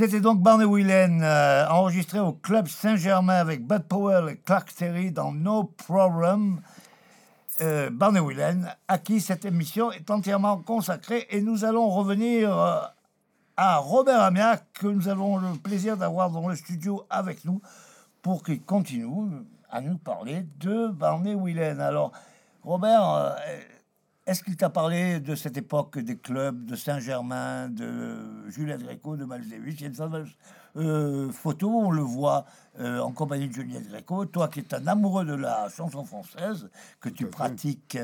[0.01, 5.11] C'était donc Barney Whelan, euh, enregistré au Club Saint-Germain avec Bud Powell et Clark Terry
[5.11, 6.61] dans No Problem.
[7.61, 11.27] Euh, Barney Whelan, à qui cette émission est entièrement consacrée.
[11.29, 12.81] Et nous allons revenir euh,
[13.57, 17.61] à Robert Amiac, que nous avons le plaisir d'avoir dans le studio avec nous,
[18.23, 19.05] pour qu'il continue
[19.69, 21.77] à nous parler de Barney Whelan.
[21.79, 22.11] Alors,
[22.63, 23.35] Robert,
[24.31, 29.25] est-ce qu'il t'a parlé de cette époque des clubs de Saint-Germain, de Juliette Gréco, de
[29.25, 32.45] Davis Il euh, photo, on le voit
[32.79, 34.25] euh, en compagnie de Juliette Gréco.
[34.25, 36.69] Toi qui es un amoureux de la chanson française,
[36.99, 37.97] que tu pratiques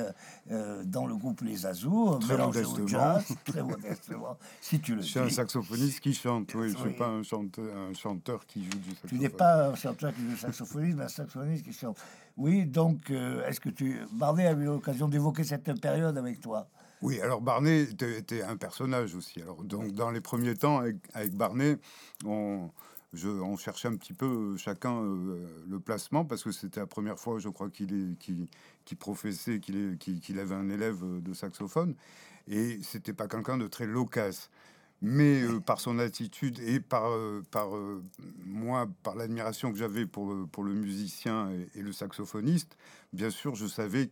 [0.52, 2.88] euh, dans le groupe Les Azous, Très au modestement.
[2.88, 6.70] jazz, très modestement, si tu le Je suis un saxophoniste qui chante, oui.
[6.70, 6.82] Je Oui.
[6.90, 9.10] suis pas un chanteur, un chanteur qui joue du saxophone.
[9.10, 11.98] Tu n'es pas un chanteur qui joue saxophoniste, mais un saxophoniste qui chante.
[12.36, 14.00] Oui, donc, est-ce que tu...
[14.12, 16.68] Barney a eu l'occasion d'évoquer cette période avec toi?
[17.02, 19.42] Oui, alors Barney était, était un personnage aussi.
[19.42, 21.78] Alors, donc, dans les premiers temps, avec, avec Barney,
[22.26, 22.72] on,
[23.14, 26.88] je, on cherchait un petit peu euh, chacun euh, le placement parce que c'était la
[26.88, 28.18] première fois, je crois, qu'il
[29.00, 31.96] professait, qu'il avait un élève euh, de saxophone.
[32.48, 34.50] Et c'était pas quelqu'un de très loquace.
[35.02, 38.02] Mais euh, par son attitude et par, euh, euh,
[38.46, 42.78] moi, par l'admiration que j'avais pour le, musicien et, le saxophoniste,
[43.14, 44.10] bien sûr, je savais,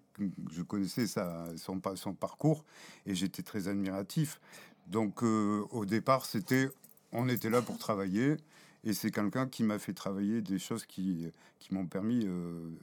[0.51, 2.63] je connaissais sa, son, pa- son parcours
[3.07, 4.39] et j'étais très admiratif.
[4.87, 6.69] Donc, au départ, c'était,
[7.11, 8.35] on était là pour travailler
[8.83, 11.25] et c'est quelqu'un qui m'a fait travailler des choses qui,
[11.57, 12.27] qui m'ont permis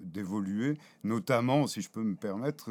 [0.00, 2.70] d'évoluer, notamment, si je peux me permettre,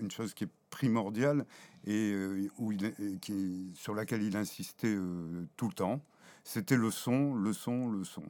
[0.00, 1.44] une chose qui est primordiale
[1.86, 2.94] et, euh, où il,
[3.74, 6.00] sur laquelle il insistait euh, tout le temps,
[6.44, 8.22] c'était le son, le son, le son.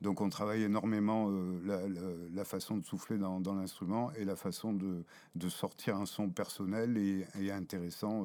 [0.00, 5.04] Donc on travaille énormément euh, la, façon de souffler dans, l'instrument et la façon de,
[5.34, 8.24] de sortir un son personnel et, intéressant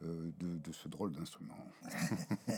[0.00, 1.54] de, ce drôle d'instrument.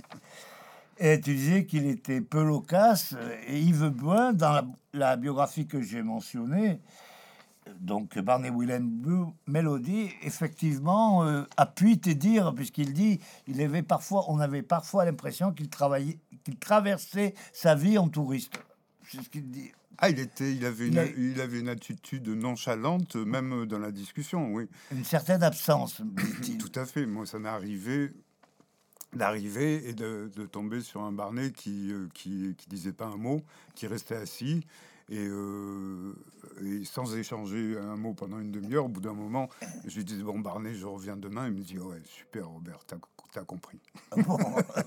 [0.98, 3.14] Et tu disais qu'il était peu loquace.
[3.48, 6.80] Et Yves Bouin, dans la, la biographie que j'ai mentionnée,
[7.80, 14.24] donc Barney Willem Blue Melody, effectivement, euh, appuie te dire, puisqu'il dit, il avait parfois,
[14.28, 18.58] on avait parfois l'impression qu'il travaillait, qu'il traversait sa vie en touriste.
[19.08, 19.72] C'est ce qu'il dit.
[19.98, 23.78] Ah, il, était, il, avait Il une, a- il avait une attitude nonchalante, même dans
[23.78, 24.68] la discussion, oui.
[24.92, 26.02] Une certaine absence.
[26.58, 27.06] Tout à fait.
[27.06, 28.12] Moi, ça m'est arrivé
[29.14, 33.16] d'arriver et de, de tomber sur un Barnet qui, euh, qui qui disait pas un
[33.16, 33.40] mot,
[33.74, 34.66] qui restait assis
[35.08, 36.12] et, euh,
[36.64, 38.86] et sans échanger un mot pendant une demi-heure.
[38.86, 39.48] Au bout d'un moment,
[39.86, 41.46] je lui disais bon Barnet, je reviens demain.
[41.48, 42.96] Il me dit ouais super Robert, t'as
[43.36, 43.78] as compris.
[44.26, 44.38] Bon,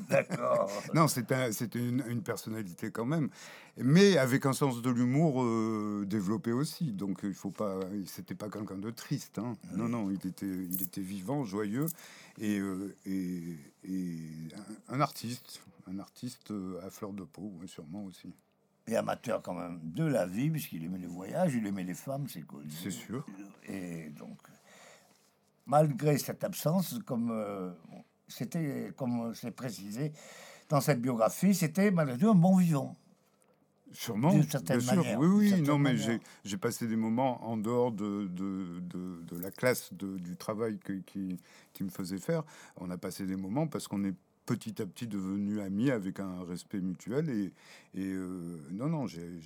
[0.09, 0.71] d'accord.
[0.95, 3.29] Non, c'était un- une, une personnalité quand même,
[3.77, 6.91] mais avec un sens de l'humour euh, développé aussi.
[6.91, 9.37] Donc il faut pas, c'était pas quelqu'un de triste.
[9.37, 9.53] hein.
[9.75, 11.85] Non, non, il était, il était vivant, joyeux
[12.39, 14.17] et, euh, et, et
[14.89, 18.33] un, un artiste, un artiste euh, à fleur de peau, sûrement aussi.
[18.91, 22.27] Et amateur quand même de la vie, puisqu'il aimait les voyages, il aimait les femmes,
[22.27, 22.63] c'est cool.
[22.69, 23.23] C'est sûr.
[23.67, 24.39] Et donc,
[25.67, 27.71] malgré cette absence, comme euh,
[28.27, 30.11] c'était, comme c'est précisé
[30.69, 32.95] dans cette biographie, c'était malgré tout un bon vivant.
[33.91, 34.31] Sûrement,
[34.77, 35.03] bien sûr.
[35.19, 35.95] Oui, oui, non, mais
[36.43, 40.93] j'ai passé des moments en dehors de, de, de, de la classe, du travail que-
[40.93, 41.39] qui,
[41.73, 42.43] qui me faisait faire.
[42.77, 44.13] On a passé des moments parce qu'on est
[44.55, 47.29] petit à petit devenus amis avec un respect mutuel.
[47.29, 47.53] Et,
[47.97, 49.39] euh, non, non, j'ai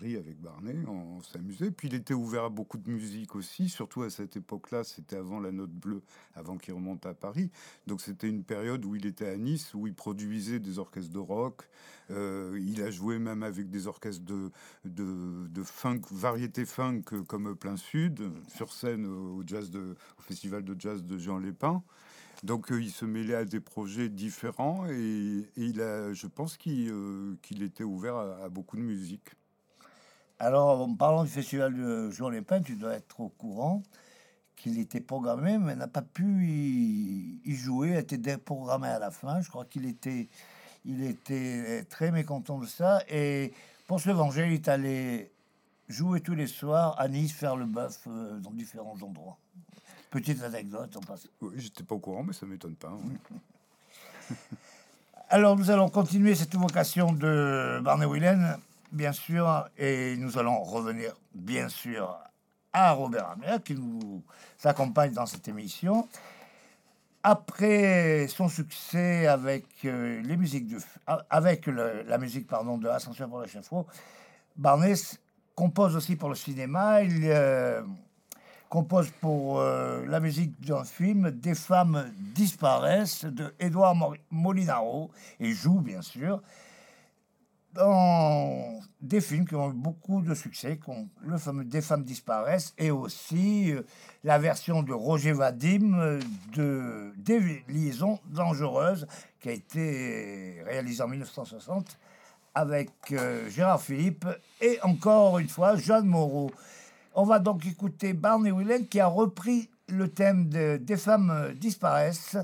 [0.00, 1.70] ri avec Barney, on, s'amusait.
[1.70, 4.82] Puis il était ouvert à beaucoup de musique aussi, surtout à cette époque-là.
[4.82, 6.00] C'était avant la Note Bleue,
[6.34, 7.50] avant qu'il remonte à Paris.
[7.86, 11.18] Donc c'était une période où il était à Nice, où il produisait des orchestres de
[11.18, 11.68] rock.
[12.10, 14.50] Euh, il a joué même avec des orchestres de,
[14.86, 18.22] de, funk, variété funk comme Plein Sud,
[18.54, 21.82] sur scène au, jazz de, au festival de jazz de Jean Lépin.
[22.42, 26.90] Donc euh, il se mêlait à des projets différents et, il a, je pense qu'il
[26.90, 29.30] euh, était ouvert à, beaucoup de musique.
[30.38, 33.82] Alors, en parlant du festival de Jean Lépin, tu dois être au courant
[34.54, 39.10] qu'il était programmé, mais n'a pas pu y, y jouer, a été déprogrammé à la
[39.10, 39.40] fin.
[39.40, 40.28] Je crois qu'il était,
[40.84, 43.02] il était très mécontent de ça.
[43.08, 43.52] Et
[43.86, 45.30] pour se venger, il est allé
[45.88, 49.38] jouer tous les soirs à Nice, faire le bœuf euh, dans différents endroits.
[50.16, 51.28] Petite anecdote, en passe.
[51.40, 52.92] Oui, J'étais pas au courant, mais ça m'étonne pas.
[53.04, 53.16] oui.
[55.28, 58.56] Alors, nous allons continuer cette vocation de Barney Whelan,
[58.92, 62.16] bien sûr, et nous allons revenir, bien sûr,
[62.72, 64.22] à Robert Hammer, qui nous
[64.64, 66.08] accompagne dans cette émission.
[67.22, 70.78] Après son succès avec euh, les musiques de,
[71.28, 73.84] avec le- la musique pardon de Ascension pour l'échafaud,
[74.56, 75.18] Barney s-
[75.56, 77.02] compose aussi pour le cinéma.
[77.02, 77.82] Il, euh,
[78.68, 83.96] compose pour euh, la musique d'un film Des femmes disparaissent de Edouard
[84.30, 85.10] Molinaro
[85.40, 86.42] et joue bien sûr
[87.74, 92.74] dans des films qui ont eu beaucoup de succès, comme le fameux Des femmes disparaissent
[92.78, 93.82] et aussi euh,
[94.24, 96.20] la version de Roger Vadim euh,
[96.54, 99.06] de Des liaisons dangereuses
[99.40, 101.98] qui a été réalisée en 1960
[102.54, 102.90] avec
[103.50, 104.26] Gérard Philippe
[104.62, 106.50] et encore une fois Jeanne Moreau.
[107.18, 112.36] On va donc écouter Barney Whelan qui a repris le thème de, des femmes disparaissent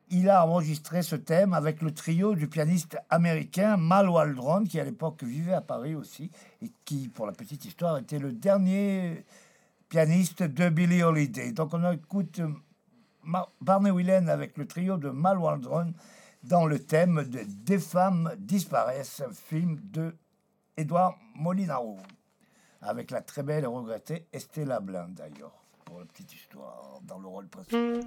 [0.08, 4.84] Il a enregistré ce thème avec le trio du pianiste américain Mal Waldron, qui à
[4.84, 6.30] l'époque vivait à Paris aussi,
[6.62, 9.26] et qui, pour la petite histoire, était le dernier
[9.90, 11.52] pianiste de Billie Holiday.
[11.52, 12.40] Donc on écoute
[13.60, 15.92] Barney Whelan avec le trio de Mal Waldron
[16.42, 20.16] dans le thème de Des femmes disparaissent, un film de
[20.76, 21.98] Edouard Molinaro,
[22.80, 27.28] avec la très belle et regrettée Estella Blin d'ailleurs, pour la petite histoire, dans le
[27.28, 28.00] rôle principal.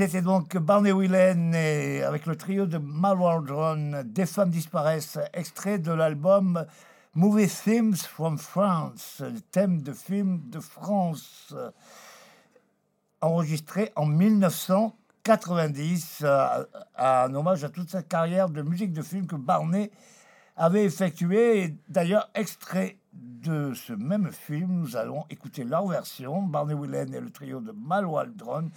[0.00, 5.92] C'était donc Barney Whelan et avec le trio de Malwaldron, Des femmes disparaissent, extrait de
[5.92, 6.64] l'album
[7.12, 11.54] Movie Themes from France, le thème de film de France,
[13.20, 16.24] enregistré en 1990,
[16.96, 19.90] un hommage à toute sa carrière de musique de film que Barney
[20.56, 21.64] avait effectué.
[21.64, 27.20] Et d'ailleurs, extrait de ce même film, nous allons écouter leur version, Barney Whelan et
[27.20, 28.70] le trio de Malwaldron,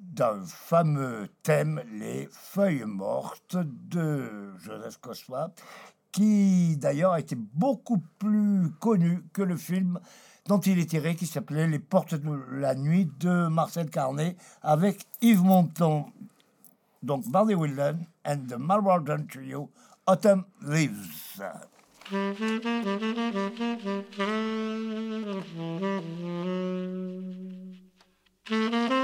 [0.00, 5.50] d'un fameux thème, les feuilles mortes de Joseph Cosma,
[6.12, 10.00] qui d'ailleurs a été beaucoup plus connu que le film
[10.46, 15.06] dont il est tiré, qui s'appelait Les Portes de la Nuit de Marcel Carnet, avec
[15.20, 16.10] Yves Montand.
[17.02, 19.70] Donc Barney Wilden and the Marlborough Trio,
[20.06, 21.42] Autumn Leaves.
[28.48, 28.96] Mm-hmm.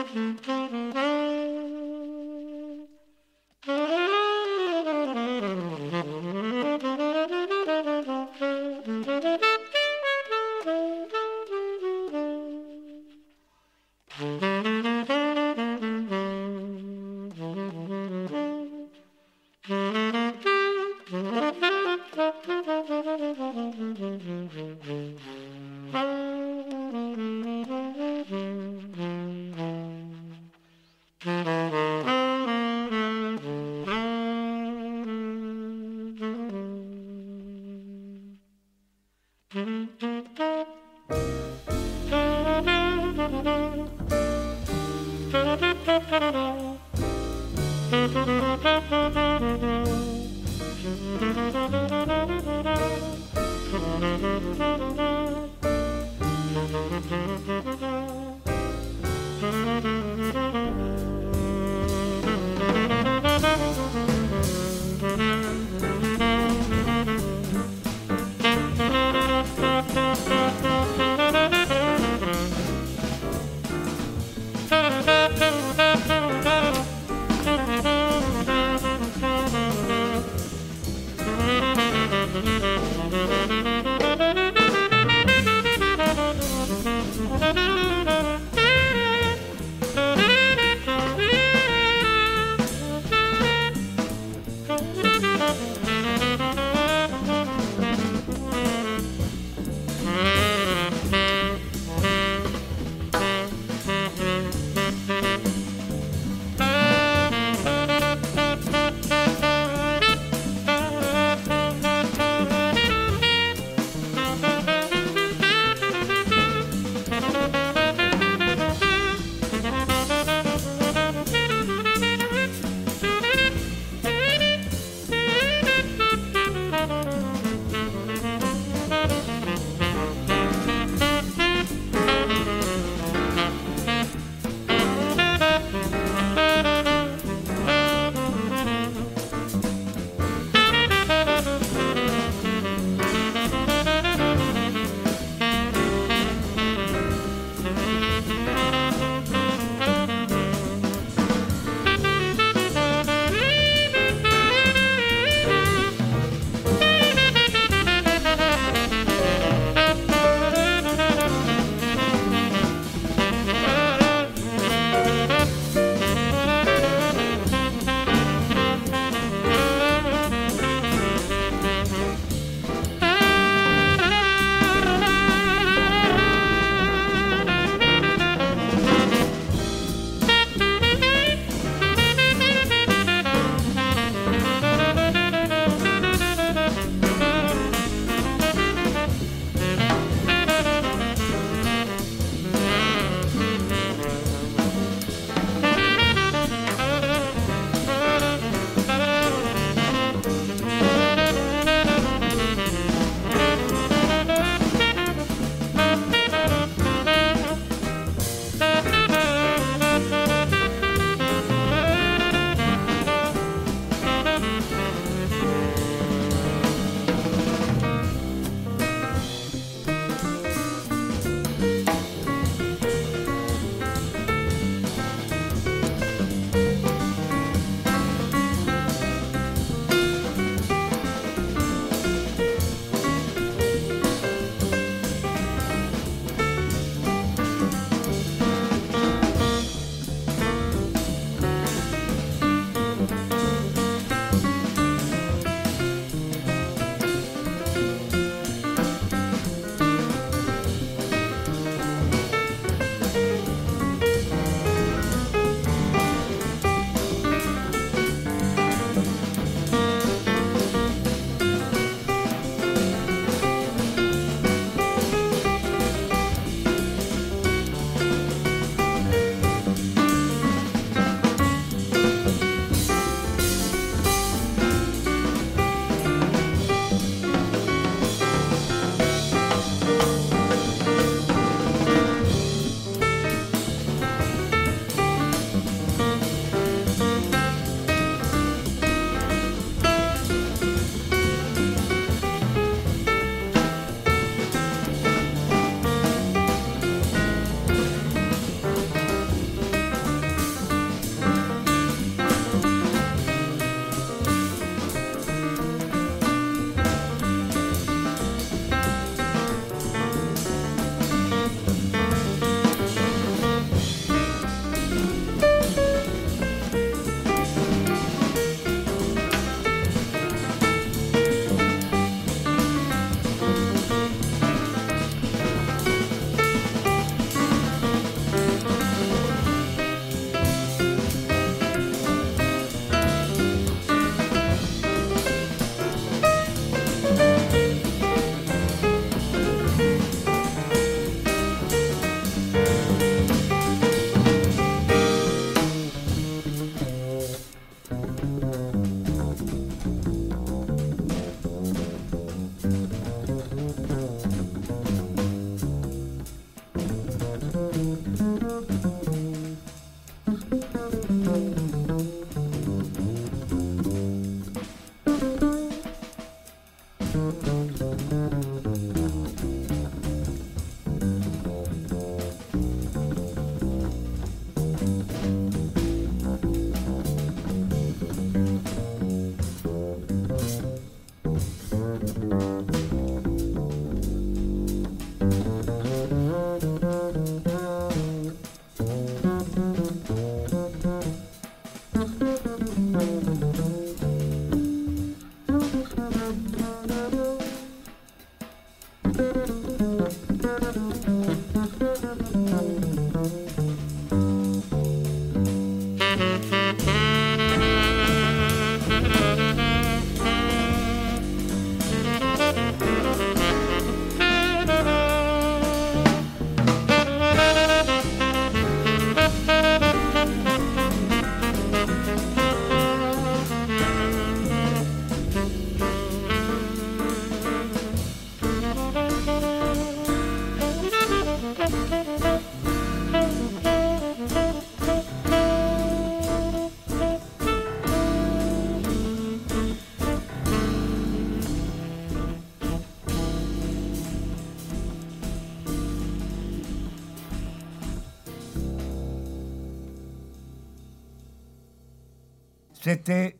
[452.92, 453.38] C'était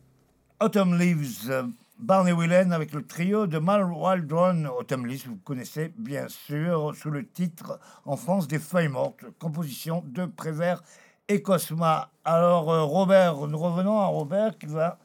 [0.59, 1.67] Autumn Leaves, euh,
[1.99, 4.65] Barney Whelan avec le trio de Mal Waldron.
[4.79, 10.03] Autumn Leaves, vous connaissez bien sûr, sous le titre en France des Feuilles Mortes, composition
[10.07, 10.81] de Prévert
[11.27, 12.09] et Cosma.
[12.25, 14.97] Alors, euh, Robert, nous revenons à Robert qui va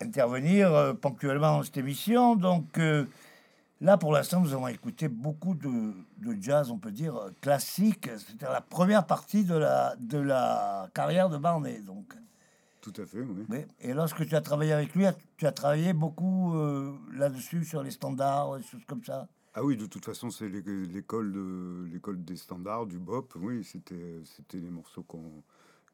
[0.00, 2.36] intervenir euh, ponctuellement dans cette émission.
[2.36, 2.78] Donc,
[3.80, 8.08] là, pour l'instant, nous avons écouté beaucoup de, de jazz, on peut dire, classique.
[8.16, 11.80] C'était la première partie de la, de la carrière de Barney.
[11.80, 12.14] Donc.
[12.84, 13.64] Tout à fait, oui.
[13.80, 15.06] Et lorsque tu as travaillé avec lui,
[15.38, 19.26] tu as travaillé beaucoup euh, là-dessus, sur les standards, choses comme ça?
[19.54, 23.32] Ah oui, de toute façon, c'est l'école de, l'école des standards, du bop.
[23.40, 25.42] Oui, c'était, c'était les morceaux qu'on,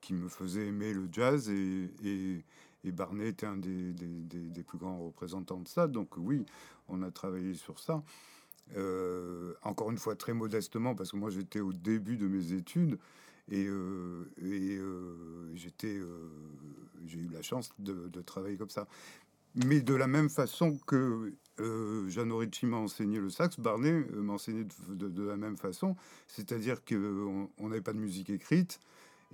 [0.00, 1.48] qui me faisaient aimer le jazz.
[1.48, 2.44] Et, et,
[2.82, 5.86] et Barnet était un des, des, des, plus grands représentants de ça.
[5.86, 6.44] Donc oui,
[6.88, 8.02] on a travaillé sur ça.
[8.76, 12.98] Euh, encore une fois, très modestement, parce que moi, j'étais au début de mes études.
[13.50, 15.54] Et, euh, euh,
[15.84, 16.28] euh,
[17.06, 18.86] j'ai eu la chance de, travailler comme ça.
[19.56, 21.32] Mais de la même façon que
[22.08, 25.96] Jeanne Ricci m'a enseigné le sax, Barnet m'a enseigné de, la même façon.
[26.28, 28.78] C'est-à-dire qu'on n'avait pas de musique écrite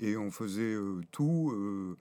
[0.00, 0.76] et on faisait
[1.10, 1.96] tout.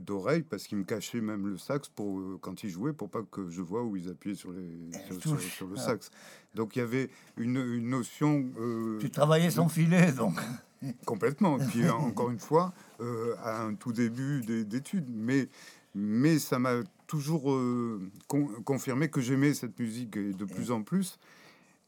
[0.00, 3.48] D'oreille parce qu'il me cachait même le sax pour quand il jouait pour pas que
[3.48, 4.90] je vois où ils appuyaient sur les
[5.20, 6.10] sur, le sax.
[6.54, 8.44] Donc il y avait une, une notion
[8.98, 10.34] tu travaillais sans filet donc.
[11.04, 11.58] Complètement.
[11.58, 15.48] Et puis encore une fois, euh, à un tout début d'études, mais
[15.94, 18.10] mais ça m'a toujours euh,
[18.64, 21.18] confirmé que j'aimais cette musique et de plus en plus.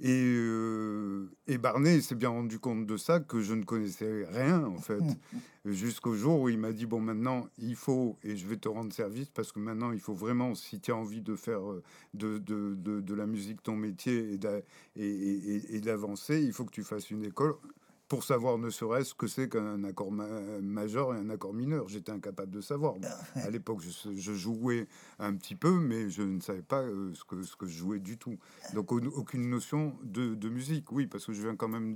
[0.00, 4.64] Et, euh, et Barnet s'est bien rendu compte de ça, que je ne connaissais rien
[4.64, 5.02] en fait,
[5.64, 8.92] jusqu'au jour où il m'a dit bon maintenant il faut et je vais te rendre
[8.92, 11.62] service parce que maintenant il faut vraiment si tu as envie de faire
[12.14, 14.38] de, de, de, de la musique ton métier
[14.94, 17.56] et d'avancer, il faut que tu fasses une école
[18.08, 21.88] pour savoir ne serait-ce que c'est qu'un accord majeur et un accord mineur.
[21.88, 22.94] J'étais incapable de savoir.
[23.04, 27.24] Ah à l'époque, je, jouais un petit peu, mais je ne savais pas euh, ce,
[27.24, 28.38] que, ce que je jouais du tout.
[28.74, 31.94] Donc aucune notion de, musique, oui, parce que je viens quand même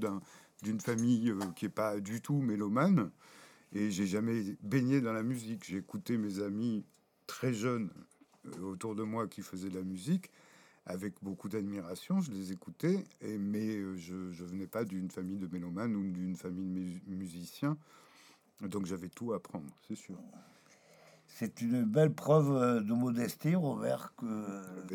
[0.63, 3.11] d'une famille euh, qui n'est pas du tout mélomane,
[3.73, 5.65] et j'ai jamais baigné dans la musique.
[5.65, 6.85] J'ai écouté mes amis
[7.27, 7.91] très jeunes
[8.47, 10.31] euh, autour de moi qui faisaient de la musique
[10.87, 15.39] avec beaucoup d'admiration, je les écoutais, et, mais euh, je ne venais pas d'une famille
[15.39, 17.77] de mélomanes ou d'une famille de musiciens,
[18.63, 20.17] donc j'avais tout à apprendre, c'est sûr.
[21.35, 24.13] C'est une belle preuve euh, de modestie, Robert.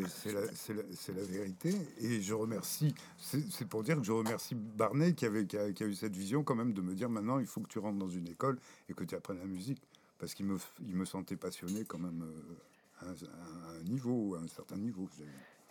[0.06, 1.74] C'est la, la, vérité.
[1.98, 5.94] Et je remercie, c'est pour dire que je remercie Barnet qui, avait, qui a, eu
[5.94, 8.28] cette vision quand même de me dire maintenant il faut que tu rentres dans une
[8.28, 8.58] école
[8.88, 9.82] et que tu apprennes la musique.
[10.18, 14.48] Parce qu'il me, il me sentait passionné quand même euh, à, un, niveau, à un
[14.48, 15.08] certain niveau.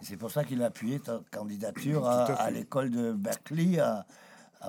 [0.02, 4.06] C'est pour ça qu'il a appuyé ta candidature à, l'école de Berkeley à,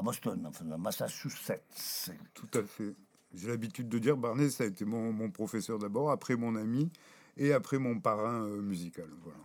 [0.03, 2.11] Boston, enfin à Massachusetts.
[2.35, 2.95] Tout à fait.
[3.35, 6.91] J'ai l'habitude de dire, Barney, ça a été mon, professeur d'abord, après mon ami
[7.37, 9.09] et après mon parrain euh, musical.
[9.23, 9.39] Voilà.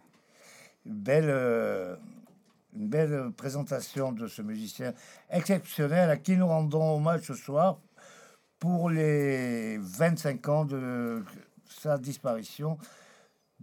[0.86, 1.96] Une belle, euh,
[2.76, 4.94] une belle présentation de ce musicien
[5.30, 7.78] exceptionnel à qui nous rendons hommage ce soir
[8.60, 11.24] pour les 25 ans de
[11.68, 12.78] sa disparition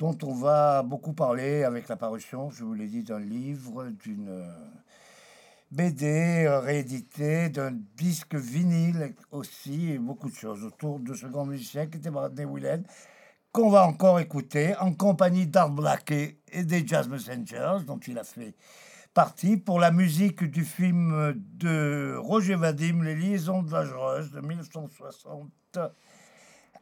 [0.00, 4.30] dont on va beaucoup parler avec la parution, je vous l'ai dit, d'un livre, d'une
[4.30, 4.50] euh,
[5.70, 11.86] BD réédité, d'un disque vinyle aussi, et beaucoup de choses autour de ce grand musicien
[11.86, 12.82] qui était Bradley Willen,
[13.52, 18.24] qu'on va encore écouter en compagnie d'Art Blakey et des Jazz Messengers, dont il a
[18.24, 18.54] fait
[19.12, 25.78] partie pour la musique du film de Roger Vadim, Les Liaisons dangereuses de 1960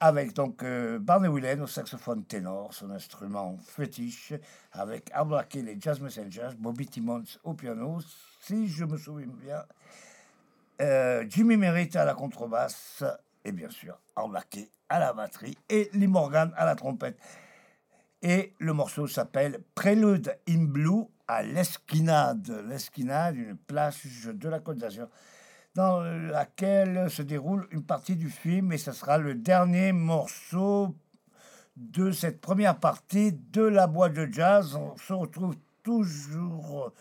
[0.00, 4.32] avec donc euh, Barney Whelan au saxophone ténor, son instrument fétiche,
[4.72, 5.10] avec
[5.54, 7.98] et les Jazz Messengers, Bobby Timmons au piano,
[8.40, 9.64] si je me souviens bien,
[10.80, 13.02] euh, Jimmy Merritt à la contrebasse,
[13.44, 17.18] et bien sûr Arblake à la batterie, et Lee Morgan à la trompette.
[18.22, 22.64] Et le morceau s'appelle Prélude in Blue à l'Esquinade.
[22.68, 25.08] L'Esquinade, une plage de la Côte d'Azur
[25.78, 30.96] dans laquelle se déroule une partie du film et ce sera le dernier morceau
[31.76, 34.74] de cette première partie de la boîte de jazz.
[34.74, 36.92] On se retrouve toujours,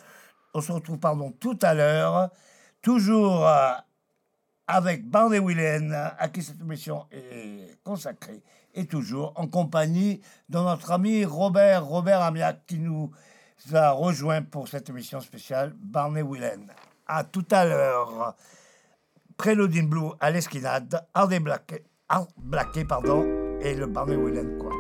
[0.54, 2.30] on se retrouve pardon tout à l'heure,
[2.84, 3.72] toujours euh,
[4.68, 8.44] avec Barney Willen à qui cette émission est consacrée
[8.76, 13.12] et toujours en compagnie de notre ami Robert Robert Amiac qui nous
[13.74, 16.72] a rejoint pour cette émission spéciale Barney Willen.
[17.08, 18.36] À tout à l'heure.
[19.38, 21.30] Prélude in Blue à l'esquinade, Art
[22.38, 23.24] Blacké, pardon,
[23.62, 24.72] et le Barney Willen quoi.